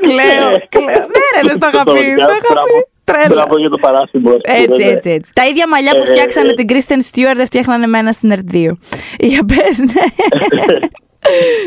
[0.00, 0.48] Κλαίω.
[0.84, 0.94] Ναι,
[1.34, 2.93] ρε, δεν το είχα πει.
[3.04, 3.28] Τρέλα.
[3.28, 4.30] Μπράβο για το παράσημο.
[4.42, 5.32] Έτσι, έτσι, έτσι.
[5.34, 8.70] Τα ίδια μαλλιά που ε, φτιάξανε την Κρίστεν Στιούαρ δεν φτιάχνανε εμένα στην ΕΡΤ2.
[9.18, 10.04] Για πες, ναι.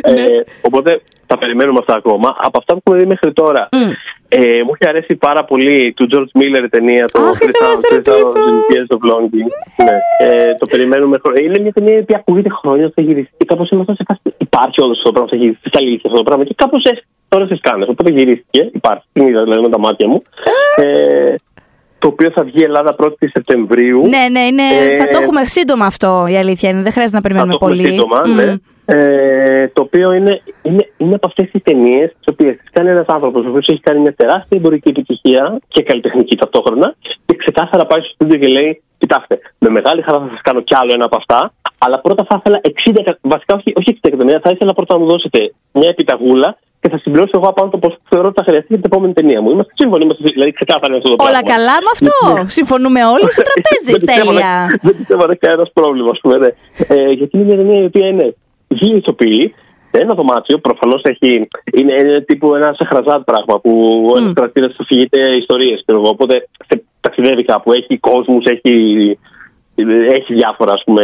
[0.01, 0.25] Ε, ναι.
[0.61, 2.35] οπότε τα περιμένουμε αυτά ακόμα.
[2.37, 3.69] Από αυτά που έχουμε δει μέχρι τώρα,
[4.27, 8.01] ε, μου έχει αρέσει πάρα πολύ του George Miller η ταινία, το Three
[8.71, 9.49] Years of Longing.
[9.85, 9.97] Ναι.
[10.27, 11.17] Ε, το περιμένουμε.
[11.43, 13.45] Είναι μια ταινία που ακούγεται χρόνια, θα γυριστεί.
[13.45, 14.21] Κάπως είμαστε σε φάση.
[14.37, 15.69] Υπάρχει όλο αυτό το πράγμα, θα γυριστεί.
[15.69, 16.43] Θα λύσει αυτό το πράγμα.
[16.43, 16.83] Και κάπως
[17.29, 17.85] τώρα στις κάνε.
[17.89, 20.21] Οπότε γυρίστηκε, υπάρχει, την είδα δηλαδή με τα μάτια μου.
[20.75, 21.35] Ε,
[21.99, 24.07] το οποίο θα βγει η Ελλάδα 1η Σεπτεμβρίου.
[24.07, 24.93] Ναι, ναι, ναι.
[24.93, 26.81] Ε, θα το έχουμε σύντομα αυτό η αλήθεια είναι.
[26.81, 27.83] Δεν χρειάζεται να περιμένουμε θα το πολύ.
[27.83, 28.29] Σύντομα, mm.
[28.29, 28.55] ναι.
[28.89, 33.45] Ε, το οποίο είναι, είναι, είναι από αυτές τις ταινίες τις οποίες κάνει ένας άνθρωπος
[33.45, 38.09] ο οποίος έχει κάνει μια τεράστια εμπορική επιτυχία και καλλιτεχνική ταυτόχρονα και ξεκάθαρα πάει στο
[38.13, 41.53] στούντιο και λέει: Κοιτάξτε, με μεγάλη χαρά θα σας κάνω κι άλλο ένα από αυτά,
[41.77, 42.61] αλλά πρώτα θα ήθελα
[43.07, 46.89] 60, βασικά όχι, όχι 60 εκατομμύρια, θα ήθελα πρώτα να μου δώσετε μια επιταγούλα και
[46.89, 49.49] θα συμπληρώσω εγώ απάνω το πώ θεωρώ ότι θα χρειαστεί για την επόμενη ταινία μου.
[49.53, 51.31] Είμαστε σύμφωνοι, είμαστε δηλαδή ξεκάθαρα αυτό το πράγμα.
[51.31, 52.15] Όλα καλά με αυτό;
[52.57, 54.51] Συμφωνούμε όλοι στο τραπέζι; Τέλεια.
[54.87, 56.35] Δεν πιστεύω να έχει κανένας πρόβλημα, ας πούμε.
[56.43, 56.49] Ναι.
[56.95, 58.27] Ε, γιατί είναι μια ταινία η οποία είναι
[58.67, 59.53] δύο ηθοποιοί,
[59.91, 61.47] ένα δωμάτιο, προφανώς Είναι,
[61.79, 63.71] είναι τύπου ένα σεχραζάτ πράγμα που
[64.11, 65.85] ο ένας χαρακτήρας αφηγείται ιστορίες.
[66.13, 66.47] Οπότε
[67.01, 68.73] ταξιδεύει κάπου, έχει κόσμους, έχει
[70.11, 71.03] έχει διάφορα ας πούμε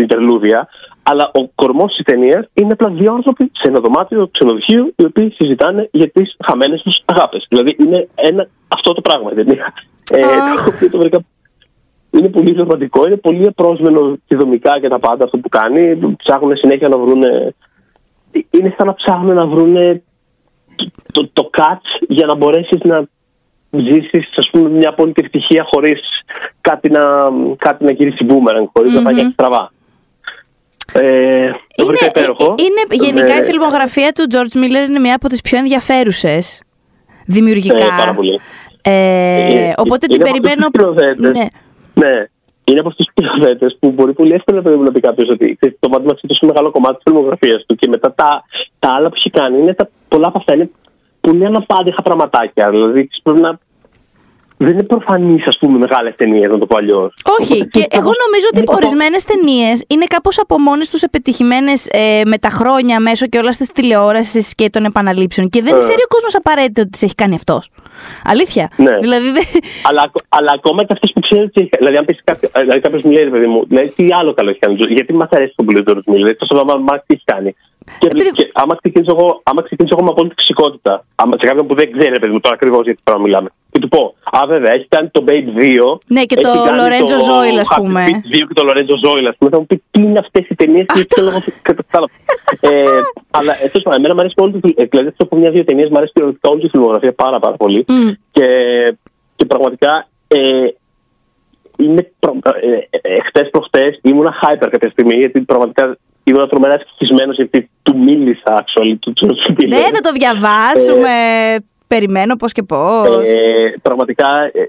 [0.00, 0.68] ιντερλούδια
[1.02, 5.30] αλλά ο κορμός της ταινίας είναι απλά δύο άνθρωποι σε ένα δωμάτιο ξενοδοχείου οι οποίοι
[5.30, 7.46] συζητάνε για τις χαμένες τους αγάπες.
[7.48, 9.72] Δηλαδή είναι ένα, αυτό το πράγμα η ταινία.
[10.10, 11.24] Ε, το βρήκα
[12.10, 16.14] είναι πολύ ρομαντικό, είναι πολύ απρόσμενο και δομικά και τα πάντα αυτό που κάνει.
[16.16, 17.22] Ψάχνουν συνέχεια να βρουν.
[18.50, 19.74] Είναι σαν να ψάχνουν να βρουν
[21.12, 23.04] το, το catch για να μπορέσεις να
[23.78, 26.00] ζήσεις μια απόλυτη ευτυχία χωρίς
[26.60, 27.00] κάτι να,
[27.56, 29.02] κάτι να γυρίσει μπούμεραν, χωρίς mm-hmm.
[29.02, 29.72] να πάει στραβά.
[30.94, 31.98] Ε, είναι,
[32.56, 36.62] είναι, γενικά η ε, φιλμογραφία του George Miller είναι μια από τις πιο ενδιαφέρουσες
[37.26, 37.84] δημιουργικά.
[37.84, 38.40] Ναι, πάρα πολύ.
[38.82, 40.66] Ε, ε οπότε την περιμένω...
[41.16, 41.30] Ναι.
[41.94, 42.26] ναι.
[42.64, 46.04] Είναι από αυτούς τους πυροδέτε που μπορεί πολύ εύκολα να πει κάποιος ότι το μάτι
[46.06, 48.44] μας είναι τόσο μεγάλο κομμάτι της φιλμογραφίας του και μετά τα,
[48.78, 50.70] τα άλλα που έχει κάνει είναι τα, πολλά από αυτά είναι
[51.22, 52.70] πολύ αναπάντηχα πραγματάκια.
[52.70, 53.58] Δηλαδή πρέπει να
[54.64, 57.14] δεν είναι προφανής, ας πούμε, μεγάλες ταινίες, να το πω αλλιώς.
[57.40, 57.68] Όχι.
[57.68, 62.48] και εγώ νομίζω ότι ορισμένες ταινίες είναι κάπως από μόνες τους επιτυχημένες ε, με τα
[62.48, 65.48] χρόνια μέσω και όλα τη τηλεόρασης και των επαναλήψεων.
[65.48, 65.78] Και δεν ε.
[65.78, 67.70] ξέρει ο κόσμος απαραίτητα ότι τις έχει κάνει αυτός.
[68.24, 68.68] Αλήθεια.
[68.76, 68.98] Ναι.
[68.98, 69.40] Δηλαδή, δε...
[69.88, 71.70] αλλά, αλλά ακόμα και αυτές που ξέρεις ότι έχει.
[71.78, 74.58] Δηλαδή, αν πεις κάποιο, δηλαδή, κάποιος μου λέει, παιδί μου, δηλαδή, τι άλλο καλό έχει
[74.58, 74.76] κάνει.
[74.88, 77.54] Γιατί μας αρέσει το πολύ ο Δηλαδή, τόσο μα τι έχει κάνει.
[77.98, 78.30] Και, Επειδή...
[78.30, 81.92] και άμα, ξεκινήσω εγώ, άμα ξεκινήσω εγώ με απόλυτη φυσικότητα, άμα, σε κάποιον που δεν
[81.92, 85.08] ξέρει, παιδί μου, τώρα ακριβώς γιατί τώρα μιλάμε, και του πω, Α, βέβαια, έχει κάνει
[85.08, 85.98] το Babe 2.
[86.06, 88.04] Ναι, και το Λορέντζο Ζόιλ, ας πούμε.
[88.10, 89.50] Το 2 και το Λορέντζο Ζόιλ, ας πούμε.
[89.50, 91.38] Θα μου πει τι είναι αυτές οι ταινίες και τι λόγο
[92.60, 92.84] ε,
[93.30, 95.88] Αλλά ε, τέλος πάντων, εμένα μου αρέσει όλη τη ε, Δηλαδή, αυτό από μια-δύο ταινίες
[95.90, 97.84] μου αρέσει όλη τη φιλμογραφία πάρα, πάρα πολύ.
[97.88, 98.12] Mm.
[98.32, 98.46] Και,
[99.36, 100.38] και πραγματικά ε,
[101.78, 102.38] είναι προ...
[102.60, 107.98] ε, ε, χτες προχτές ήμουνα hyper κάποια στιγμή γιατί πραγματικά ήμουν τρομερά ευτυχισμένος γιατί του
[107.98, 111.08] μίλησα actually του George Ναι, θα το διαβάσουμε.
[111.54, 111.56] Ε,
[111.86, 113.28] Περιμένω πώς και πώς.
[113.28, 114.62] Ε, πραγματικά, ε,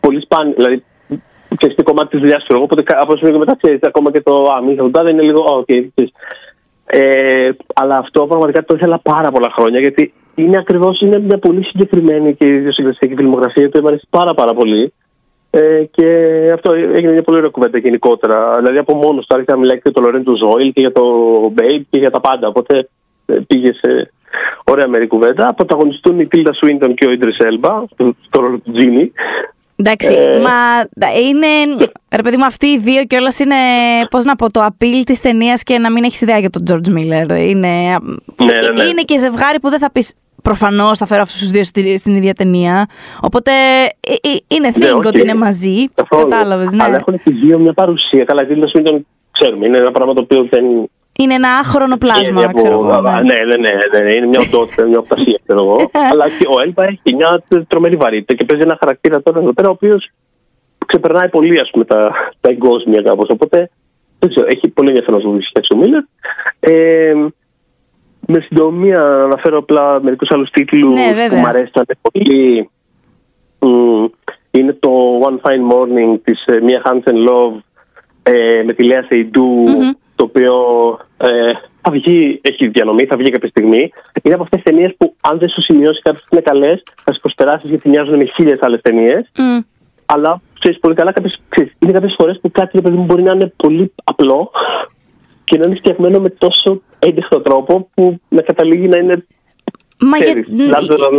[0.00, 0.54] πολύ σπάνιο.
[0.56, 0.84] Δηλαδή,
[1.56, 2.60] και στο κομμάτι της δουλειάς σου.
[2.62, 5.64] Οπότε από όσο μετά ξέρεις, ακόμα και το αμύγδα δεν είναι λίγο.
[5.66, 6.04] Okay,
[6.86, 12.34] ε, αλλά αυτό πραγματικά το ήθελα πάρα πολλά χρόνια γιατί είναι ακριβώς μια πολύ συγκεκριμένη
[12.34, 14.92] και ιδιοσυγκρασιακή φιλμογραφία που μου πάρα, πάρα πολύ.
[15.54, 16.06] Ε, και
[16.54, 18.50] αυτό έγινε μια πολύ ωραία κουβέντα γενικότερα.
[18.56, 21.04] Δηλαδή από μόνος του άρχισα να μιλάει και για το Lorenzo's Oil και για το
[21.52, 22.48] Μπέιμπ και για τα πάντα.
[22.48, 22.88] Οπότε
[23.26, 24.12] ε, πήγε σε
[24.64, 25.54] ωραία μέρη η κουβέντα.
[25.54, 27.84] Πρωταγωνιστούν η Τίλτα Σουίντον και ο Ίντρις Έλμπα
[28.26, 29.12] στο ρόλο του Τζίνι.
[29.76, 30.56] Εντάξει, ε, μα
[31.28, 31.46] είναι.
[32.16, 33.54] Ρε παιδί μου, αυτοί οι δύο κιόλας είναι.
[34.10, 36.90] Πώς να πω, το απειλ της ταινίας και να μην έχεις ιδέα για τον George
[36.98, 37.38] Miller.
[37.38, 38.82] Είναι, ναι, ναι, ναι.
[38.82, 41.64] είναι και ζευγάρι που δεν θα πεις Προφανώς θα φέρω αυτούς τους δύο
[41.96, 42.86] στην ίδια ταινία.
[43.20, 43.50] Οπότε
[44.00, 45.84] ε, ε, είναι ναι, thing ότι είναι μαζί.
[46.08, 46.82] Κατάλαβες, ναι.
[46.82, 48.24] Αλλά έχουν και δύο μια παρουσία.
[48.24, 49.66] Καλά, η μην τον ξέρουμε.
[49.66, 50.64] Είναι ένα πράγμα το οποίο δεν.
[51.18, 52.56] Είναι ένα άχρονο πλάσμα, από...
[52.56, 53.00] ξέρω εγώ.
[53.00, 53.10] Ναι.
[53.10, 55.76] Ναι, ναι, ναι, ναι, ναι, είναι μια οντότητα, μια οπτασία, ξέρω εγώ.
[56.12, 59.68] Αλλά και ο Έλβα έχει μια τρομερή βαρύτητα και παίζει ένα χαρακτήρα τώρα εδώ πέρα,
[59.68, 60.10] ο οποίος
[60.86, 63.28] ξεπερνάει πολύ ας πούμε, τα, τα εγκόσμια κάπως.
[63.28, 63.70] Οπότε
[64.18, 66.02] δεν ξέρω, έχει πολύ ενδιαφέρον να το ο Μίλλερ.
[66.60, 67.14] Ε,
[68.32, 72.70] με συντομία να αναφέρω απλά μερικούς άλλους τίτλους ναι, που μου αρέσαν πολύ.
[74.50, 74.90] Είναι το
[75.28, 77.56] One Fine Morning της uh, Mia Hansen Love
[78.22, 79.96] ε, με τη Λέα Σεϊντού, mm-hmm.
[80.14, 80.54] το οποίο
[81.16, 81.52] ε,
[81.82, 83.92] θα βγει, έχει διανομή, θα βγει κάποια στιγμή.
[84.22, 87.12] Είναι από αυτές τις ταινίες που, αν δεν σου σημειώσει κάποιος ότι είναι καλές, θα
[87.12, 89.30] σου προσπεράσεις γιατί μοιάζουν με χίλιες άλλες ταινίες.
[89.36, 89.64] Mm.
[90.06, 93.32] Αλλά ξέρεις πολύ καλά, κάποιες, ξέρεις, είναι κάποιες φορές που κάτι παιδί μου μπορεί να
[93.32, 94.50] είναι πολύ απλό
[95.52, 99.26] και να είναι φτιαγμένο με τόσο έντεχο τρόπο που να καταλήγει να είναι
[99.98, 100.34] Μα για...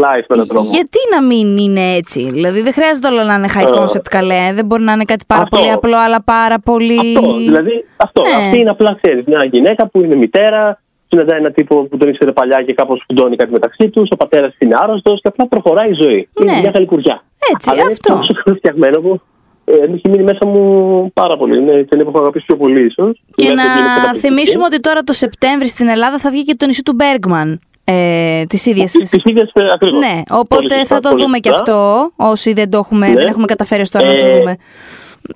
[0.06, 0.68] life με τρόπο.
[0.72, 4.52] Γιατί να μην είναι έτσι, Δηλαδή δεν χρειάζεται όλα να είναι high concept καλέ.
[4.54, 7.18] Δεν μπορεί να είναι κάτι πάρα πολύ απλό, αλλά πάρα πολύ.
[7.18, 7.38] Αυτό.
[7.38, 8.22] Δηλαδή αυτό.
[8.22, 8.46] Ναι.
[8.46, 9.24] Αυτή είναι απλά ξέρεις.
[9.26, 13.36] Μια γυναίκα που είναι μητέρα, συναντάει ένα τύπο που τον ήξερε παλιά και κάπως φουντώνει
[13.36, 14.08] κάτι μεταξύ τους.
[14.12, 16.30] Ο πατέρας είναι άρρωστος και απλά προχωράει η ζωή.
[16.34, 16.52] Ναι.
[16.52, 17.24] Είναι μια καλικουριά.
[17.54, 18.14] Έτσι, αλλά αυτό.
[18.14, 19.22] Είναι τόσο φτιαγμένο που
[19.66, 21.58] ε, έχει μείνει μέσα μου πάρα πολύ.
[21.58, 23.22] Είναι η ταινία που έχω αγαπήσει πιο πολύ, ίσως.
[23.36, 26.94] Και να θυμίσουμε ότι τώρα το Σεπτέμβρη στην Ελλάδα θα βγει και το νησί του
[26.94, 27.60] Μπέργκμαν.
[27.86, 28.92] ε, τις ίδιες...
[28.92, 30.00] Τις, τις ίδιες ε, ακριβώς.
[30.00, 31.74] Ναι, οπότε Πολύ σωστά, θα το πολύ δούμε και σωστά.
[31.74, 33.14] αυτό, όσοι δεν το έχουμε, Ναι.
[33.14, 34.56] δεν έχουμε καταφέρει ως τώρα να το Ε, δούμε.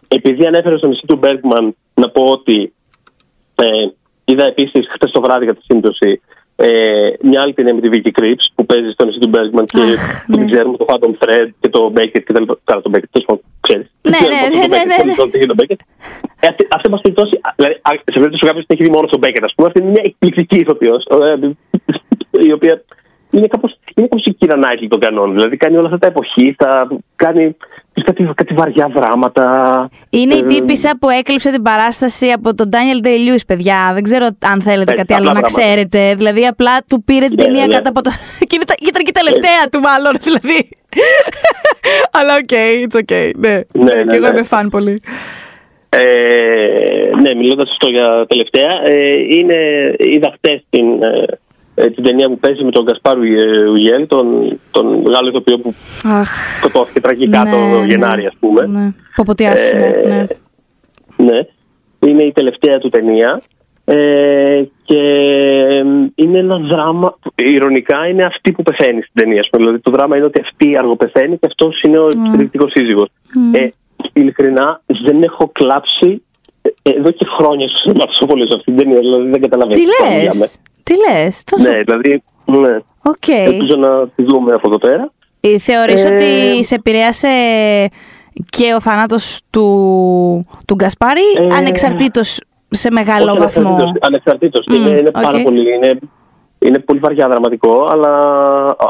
[0.08, 2.74] Επειδή ανέφερες στο νησί του Μπέργκμαν, να πω ότι
[3.56, 3.66] ε,
[4.26, 6.22] είδα επίσης χθε το βράδυ για τη σύμπτωση
[6.60, 6.70] ε,
[7.22, 10.26] μια άλλη ταινία με τη Vicky Creeps που παίζει στο νησί του Μπέργκμαν και Αχ,
[10.26, 10.52] που την ναι.
[10.52, 12.58] ξέρουμε το Phantom Thread και το Beckett και τα λοιπά.
[12.64, 13.88] Καλά, το Beckett, τέλο πάντων, ξέρεις.
[14.02, 15.76] Ναι, ναι, ναι, ναι, ναι, ναι.
[16.40, 18.96] Ε, αυτή, αυτή μας περιπτώσει, α, δηλαδή, α, σε περίπτωση που κάποιος την έχει δει
[18.96, 21.02] μόνο στο Beckett, ας πούμε, αυτή είναι μια εκπληκτική ηθοποιός,
[22.50, 22.84] η οποία
[23.32, 25.36] είναι κάπως, είναι κάπως η Κύρα Νάιτλ των κανόνων.
[25.36, 27.56] Δηλαδή κάνει όλα αυτά τα εποχή, θα κάνει
[28.02, 29.46] κάτι, κάτι βαριά δράματα.
[30.10, 33.92] Είναι η Ε, τύπισσα που έκλεψε την παράσταση από τον Daniel Day-Lewis, παιδιά.
[33.94, 35.62] Δεν ξέρω αν θέλετε Ε, κάτι απλά άλλο να πράγματα.
[35.62, 36.16] ξέρετε.
[36.16, 37.74] Δηλαδή, απλά του πήρε την Ναι, ταινία ναι.
[37.74, 38.10] κάτω από το.
[38.48, 40.14] και είναι τα- και ήταν και η τελευταία του, μάλλον.
[40.26, 40.70] Δηλαδή.
[42.12, 43.32] Αλλά OK, it's okay.
[43.38, 44.32] Ναι, Ναι, ναι, ναι, και εγώ ναι.
[44.38, 45.02] είμαι φαν πολύ.
[45.90, 46.00] Ε,
[47.22, 49.56] ναι, μιλώντας αυτό για τελευταία, ε, είναι,
[49.98, 51.38] είδα χτες την, ε, ε,
[51.96, 53.22] την ταινία που παίζει με τον Γκασπάρ
[53.72, 55.74] Ουλιέλ, τον, τον Γάλλο ηθοποιό που
[56.04, 56.28] Αχ.
[56.58, 58.66] σκοτώθηκε τραγικά ναι, το ναι, Γενάρη, ας πούμε.
[58.66, 58.94] Ναι.
[59.16, 60.26] Πω πω τι άσχημο, Ε, ναι.
[61.18, 61.40] Ναι,
[62.10, 63.42] είναι η τελευταία του ταινία.
[63.86, 65.00] Ε, και
[65.72, 65.84] ε,
[66.16, 67.18] είναι ένα δράμα.
[67.36, 69.40] Ηρωνικά είναι αυτή που πεθαίνει στην ταινία.
[69.40, 69.64] ας πούμε.
[69.64, 73.08] Δηλαδή το δράμα είναι ότι αυτή αργοπεθαίνει και αυτός είναι ο εξαιρετικό σύζυγος.
[73.52, 73.68] Ε,
[74.14, 76.24] ειλικρινά δεν έχω κλάψει
[76.62, 79.00] ε, εδώ και χρόνια στου σωματοσόπολε αυτή την ταινία.
[79.00, 79.80] Δηλαδή δεν καταλαβαίνω.
[79.80, 80.48] Τι τι λες, μιλάμε.
[80.88, 81.72] Τι λες, τόσο.
[81.72, 82.24] Ναι, δηλαδή.
[82.46, 82.78] Ναι.
[83.04, 83.28] Οκ.
[83.28, 85.12] Ελπίζω να τη δούμε από εδώ πέρα.
[85.40, 87.28] Ε, Θεωρείς Ε, ότι σε επηρέασε
[88.50, 89.66] και ο θάνατος του,
[90.68, 94.00] του Γκασπάρ Ε, ανεξαρτήτως σε μεγάλο Όχι, βαθμό; ανεξαρτήτως.
[94.02, 94.66] Ανεξαρτήτως.
[94.70, 95.42] Μμ, είναι, είναι πάρα οκ.
[95.44, 95.76] πολύ.
[95.76, 96.00] Είναι,
[96.60, 98.14] είναι πολύ βαριά δραματικό, αλλά,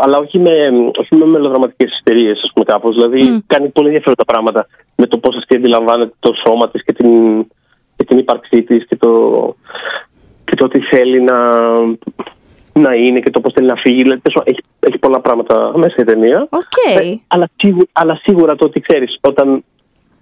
[0.01, 0.51] αλλά όχι με,
[0.99, 2.95] όχι με μελοδραματικές ιστερίες, ας πούμε κάπως.
[2.95, 7.11] Δηλαδή κάνει πολύ ενδιαφέροντα πράγματα με το πώς αυτή αντιλαμβάνεται το σώμα της και την,
[7.95, 9.11] και την ύπαρξή της και το,
[10.47, 11.37] και το τι θέλει να,
[12.73, 14.01] να είναι και το πώς θέλει να φύγει.
[14.01, 16.47] Δηλαδή, τέλος πάντων, έχει, έχει πολλά πράγματα μέσα η ταινία.
[16.49, 16.77] Οκ.
[17.01, 19.63] Ε, αλλά, σίγουρα, αλλά σίγουρα το ότι ξέρεις, όταν,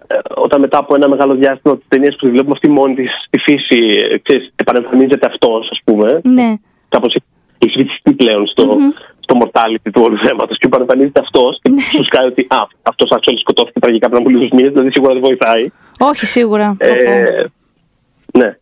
[0.06, 3.10] ε, όταν μετά από ένα μεγάλο διάστημα της ταινίας που τη βλέπουμε αυτή μόνη της
[3.26, 3.78] στη φύση,
[4.12, 6.54] ε, ξέρεις, επανεμφανίζεται αυτός, ας πούμε, Ναι.
[6.88, 7.16] κάπως
[7.58, 8.76] έχει βυθιστεί πλέον στο,
[9.20, 13.38] στο mortality του όλου θέματος και επανεμφανίζεται αυτός και σου σκάει ότι α, αυτός actually
[13.40, 15.64] σκοτώθηκε τραγικά πριν από λίγους μήνες, δηλαδή σίγουρα δεν βοηθάει.
[15.98, 16.76] Όχι, σίγουρα.
[16.78, 17.10] Πω, πω.
[17.10, 17.46] Ε,
[18.38, 18.56] ναι.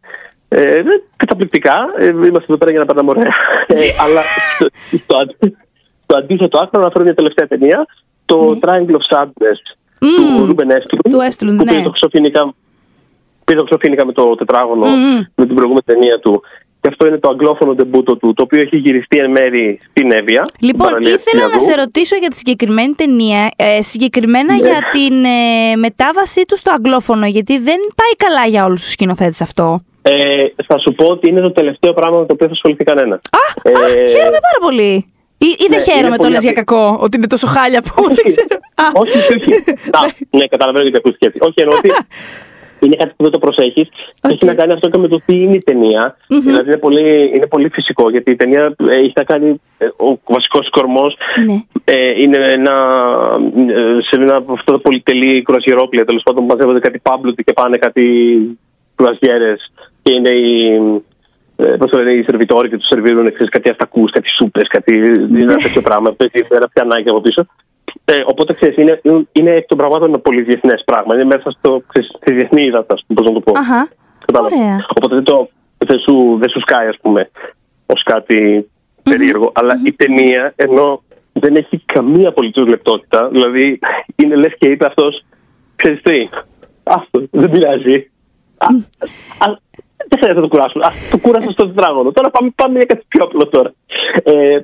[0.57, 1.75] Ε, ναι, καταπληκτικά.
[1.99, 3.33] Ε, είμαστε εδώ πέρα για να περνάμε ωραία.
[3.67, 3.75] Ε,
[4.05, 4.21] αλλά
[4.55, 4.67] στο,
[5.05, 5.57] στο, αντί-
[6.03, 7.87] στο αντίθετο άκρο να αναφέρω μια τελευταία ταινία.
[8.27, 9.59] Το Triangle of Sadness
[9.99, 11.01] του Ρούμπεν Έστλουν.
[11.11, 11.71] Του Östlund, που ναι.
[11.71, 12.55] πήρε το Χρυσοφίνικα,
[13.45, 15.15] πήρε το Χρυσοφίνικα με το τετράγωνο Μμμ.
[15.35, 16.43] με την προηγούμενη ταινία του.
[16.81, 20.43] Και αυτό είναι το αγγλόφωνο ντεμπούτο του, το οποίο έχει γυριστεί εν μέρη στην Εύβοια.
[20.45, 21.65] στην Λοιπόν, παραλία της ήθελα να Ιλιαδού.
[21.71, 24.59] σε ρωτήσω για τη συγκεκριμένη ταινία, ε, συγκεκριμένα Ναι.
[24.59, 29.41] για την ε, μετάβασή του στο αγγλόφωνο, γιατί δεν πάει καλά για όλους τους σκηνοθέτες
[29.41, 29.83] αυτό.
[30.07, 33.15] Ε, θα σου πω ότι είναι το τελευταίο πράγμα με το οποίο θα ασχοληθεί κανένα.
[33.15, 34.93] Α, α, χαίρομαι πάρα πολύ.
[35.39, 36.65] Ή, ή δεν Ναι, χαίρομαι, είναι το πολύ λες για απλή.
[36.65, 38.57] κακό, ότι είναι τόσο χάλια που δεν ξέρω.
[38.83, 39.53] Α, όχι, όχι.
[39.99, 40.01] Α,
[40.31, 41.39] ναι, καταλαβαίνω γιατί ακούστηκε έτσι.
[41.43, 41.91] Όχι, εννοώ ότι
[42.85, 43.89] είναι κάτι που δεν το προσέχεις.
[44.27, 44.31] Οκ.
[44.31, 46.17] Έχει να κάνει αυτό και με το τι είναι η ταινία.
[46.27, 49.61] Δηλαδή είναι πολύ, είναι πολύ φυσικό γιατί η ταινία ε, έχει να κάνει.
[49.79, 51.57] ε, ο βασικός κορμός Ναι.
[51.85, 52.75] ε, είναι ένα,
[53.69, 56.05] ε, σε ένα από αυτό το πολυτελή κρουαζιερόπλοιο.
[56.05, 58.03] Τέλος πάντων, μαζεύονται κάτι πάμπλουτοι και πάνε κάτι
[58.97, 59.55] κουρασιέρε
[60.05, 60.55] και είναι οι.
[61.57, 64.95] Ε, πώς το λένε, οι σερβιτόροι και τους σερβίρουν ξέρεις, κάτι αστακούς, κάτι σούπες, κάτι
[65.45, 66.13] ένα τέτοιο πράγμα.
[66.13, 67.47] Παίζει ένα πιανάκι από πίσω.
[68.05, 69.01] Ε, οπότε ξέρεις, είναι,
[69.33, 71.15] είναι εκ των πραγμάτων ένα πολύ διεθνές πράγμα.
[71.15, 73.53] Είναι μέσα στο, ξέρεις, στη διεθνή ύδατα, πώς να το πω.
[73.59, 73.89] Αχα.
[74.25, 74.59] Κατάλαβες.
[74.59, 74.87] Ωραία.
[74.97, 75.49] Οπότε δεν, το,
[75.79, 77.31] δεν, σου, δεν σου σκάει, ας πούμε,
[77.87, 78.69] ως κάτι
[79.03, 79.53] περίεργο.
[79.55, 81.03] Αλλά η ταινία, ενώ
[81.33, 83.79] δεν έχει καμία απολύτως λεπτότητα, δηλαδή
[84.17, 85.25] είναι λες και είπε αυτός,
[85.77, 86.29] ξέρεις τι,
[86.83, 88.11] αυτό δεν πειράζει.
[88.57, 88.67] Α,
[89.39, 89.57] α,
[90.09, 90.85] δεν χρειάζεται να το κουράσουμε.
[90.89, 92.13] Α, το κούρασα στο τετράγωνο.
[92.13, 93.71] Τώρα πάμε, πάμε για κάτι πιο απλό τώρα.
[94.23, 94.59] Ε,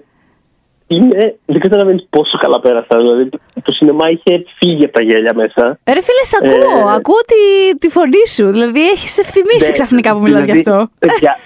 [0.86, 2.96] είναι, δεν καταλαβαίνεις πόσο καλά πέρασα.
[2.96, 3.28] Δηλαδή,
[3.62, 5.78] το σινεμά είχε φύγει από τα γέλια μέσα.
[5.96, 6.88] Ρε φίλε, σ' ακούω.
[6.88, 7.42] Ε, ακούω τη,
[7.78, 8.46] τη φωνή σου.
[8.50, 10.90] Δηλαδή, έχεις ευθυμίσει Ναι, ξαφνικά που μιλάς γι' δηλαδή, αυτό.
[10.98, 11.36] παιδιά,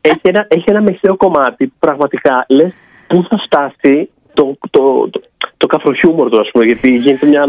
[0.00, 2.72] έχει, ένα, έχει ένα μεσαίο κομμάτι που πραγματικά λες
[3.06, 5.20] πού θα φτάσει το, το, το,
[5.56, 6.64] το καφροχιούμορ του, ας πούμε.
[6.64, 7.44] Γιατί γίνεται μια.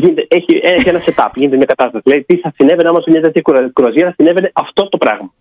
[0.00, 2.08] Γίνεται, έχει, έχει ένα setup, γίνεται μια κατάσταση.
[2.08, 5.32] Λέει τι θα συνέβαινε άμα σε μια τέτοια κουρα- κουραζία θα συνέβαινε αυτό το πράγμα.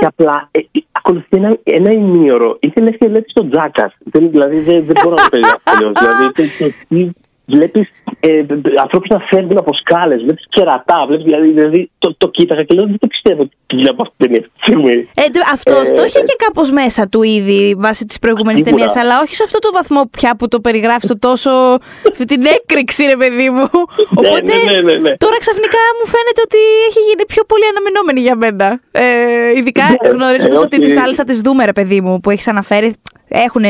[0.00, 2.56] και απλά ε, ε, ακολουθεί ένα, ένα ημίωρο.
[2.60, 3.92] Είτε λες και βλέπει τον Τζάκας.
[4.04, 5.92] Δηλαδή δεν, δεν μπορώ να το περιγράψω τελείως.
[6.00, 7.14] Δηλαδή
[7.46, 7.88] βλέπεις
[8.20, 8.44] ε,
[8.80, 11.04] ανθρώπους να φεύγουν από σκάλες, βλέπεις κερατά.
[11.08, 14.26] Βλέπεις, δηλαδή, δηλαδή το, το κοίταγα και λέω δεν το πιστεύω ότι βλέπω αυτή την
[14.26, 14.96] ταινία αυτή τη στιγμή.
[15.14, 15.22] Ε,
[15.52, 18.76] Αυτό Ε, το είχε και κάπως μέσα του ήδη βάσει της προηγούμενης Σίγουρα.
[18.76, 21.50] ταινίας, αλλά όχι σε αυτό το βαθμό πια που το περιγράφεις το τόσο.
[22.10, 23.64] αυτή την έκρηξη, ρε παιδί μου.
[24.20, 25.16] Οπότε ναι, ναι, ναι, ναι.
[25.24, 28.80] τώρα ξαφνικά μου φαίνεται ότι έχει γίνει πιο πολύ αναμενόμενη για μένα.
[28.90, 29.04] Ε,
[29.58, 30.94] ειδικά Ναι, γνωρίζοντας ε, ότι όχι.
[30.94, 32.94] τη άλλες θα τις δούμε, ρε παιδί μου, που έχεις αναφέρει.
[33.28, 33.64] Έχουν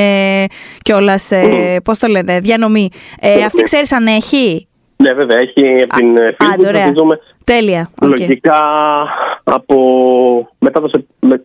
[0.82, 2.88] κιόλας, ε, πώς το λένε, διανομή.
[3.20, 5.84] Ε, αυτή ξέρεις αν έχει; Ναι, βέβαια, έχει
[6.38, 7.18] από την φίλη μου.
[7.44, 7.90] Τέλεια.
[8.02, 8.62] Λογικά
[9.44, 9.76] από
[10.58, 10.90] μετά το,
[11.20, 11.44] με,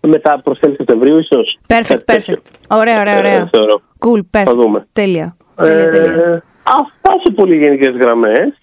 [0.00, 1.58] μετά προς τέλη Σεπτεμβρίου ίσως.
[1.66, 2.42] Perfect, perfect.
[2.68, 3.32] Ωραία, ωραία, ωραία.
[3.32, 3.50] Ε,
[3.98, 4.44] cool, perfect.
[4.44, 4.86] Θα δούμε.
[4.92, 5.36] Τέλεια.
[5.56, 6.12] τέλεια, τέλεια.
[6.12, 8.60] Ε, αυτά σε πολύ γενικές γραμμές.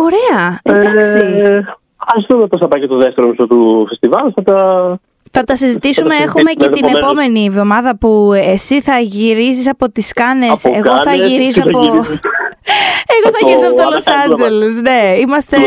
[0.00, 1.20] Ωραία, εντάξει.
[1.20, 1.56] Ε,
[1.96, 4.32] ας δούμε πώς θα πάει και το δεύτερο μισό του φεστιβάλ.
[4.34, 4.98] Θα τα
[5.32, 6.14] θα τα συζητήσουμε.
[6.14, 11.62] Έχουμε και την επόμενη εβδομάδα που εσύ θα γυρίζεις από τις Κάνες, εγώ θα γυρίσω
[11.62, 12.04] από...
[13.14, 14.74] Εγώ θα γυρίσω από το Los Angeles.
[14.88, 15.56] Ναι, είμαστε.
[15.58, 15.66] Ναι.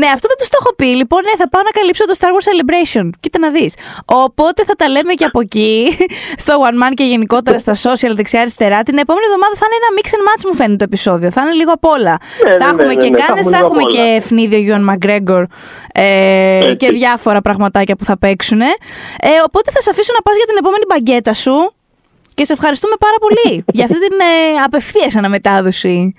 [0.00, 0.88] ναι, αυτό δεν του το έχω πει.
[1.00, 3.06] Λοιπόν, ναι, θα πάω να καλύψω το Star Wars Celebration.
[3.20, 3.74] Κοίτα να δεις.
[4.04, 5.96] Οπότε θα τα λέμε και από εκεί,
[6.42, 8.82] στο One Man και γενικότερα στα social δεξιά-αριστερά.
[8.82, 11.30] Την επόμενη εβδομάδα θα είναι ένα mix and match, μου φαίνεται το επεισόδιο.
[11.30, 12.14] Θα είναι λίγο απ' όλα.
[12.44, 15.44] Ναι, θα έχουμε και κάνε, θα έχουμε και ευνίδιο Γιον Μαγκρέγκορ
[15.92, 18.60] ε, και διάφορα πραγματάκια που θα παίξουν.
[18.60, 18.68] Ε,
[19.46, 21.77] οπότε θα σε αφήσω να πας για την επόμενη μπαγκέτα σου.
[22.38, 26.14] Και σε ευχαριστούμε πάρα πολύ για αυτή την ε, απευθείας αναμετάδοση.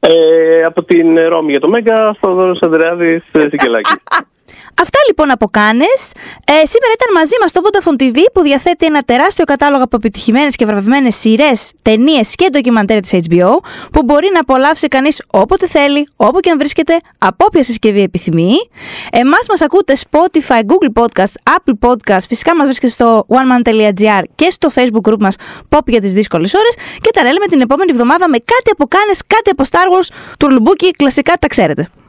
[0.00, 3.96] Ε, από την Ρώμη για το Μέγκα, Θοδωρός Ανδρεάδης, Σικελάκης.
[4.80, 6.12] Αυτά λοιπόν από κάνες.
[6.44, 10.56] Ε, σήμερα ήταν μαζί μας το Vodafone TV που διαθέτει ένα τεράστιο κατάλογο από επιτυχημένες
[10.56, 13.50] και βραβευμένες σειρές, ταινίες και ντοκιμαντέρ της HBO
[13.92, 18.52] που μπορεί να απολαύσει κανείς όποτε θέλει, όπου και αν βρίσκεται, από όποια συσκευή επιθυμεί.
[19.12, 24.70] Εμάς μας ακούτε Spotify, Google Podcast, Apple Podcast, φυσικά μας βρίσκεται στο oneman.gr και στο
[24.74, 25.36] Facebook group μας
[25.68, 29.22] Pop για τις δύσκολες ώρες και τα λέμε την επόμενη εβδομάδα με κάτι από κάνες,
[29.26, 31.88] κάτι από Star Wars, τουρλουμπούκι, κλασικά τα ξέρετε.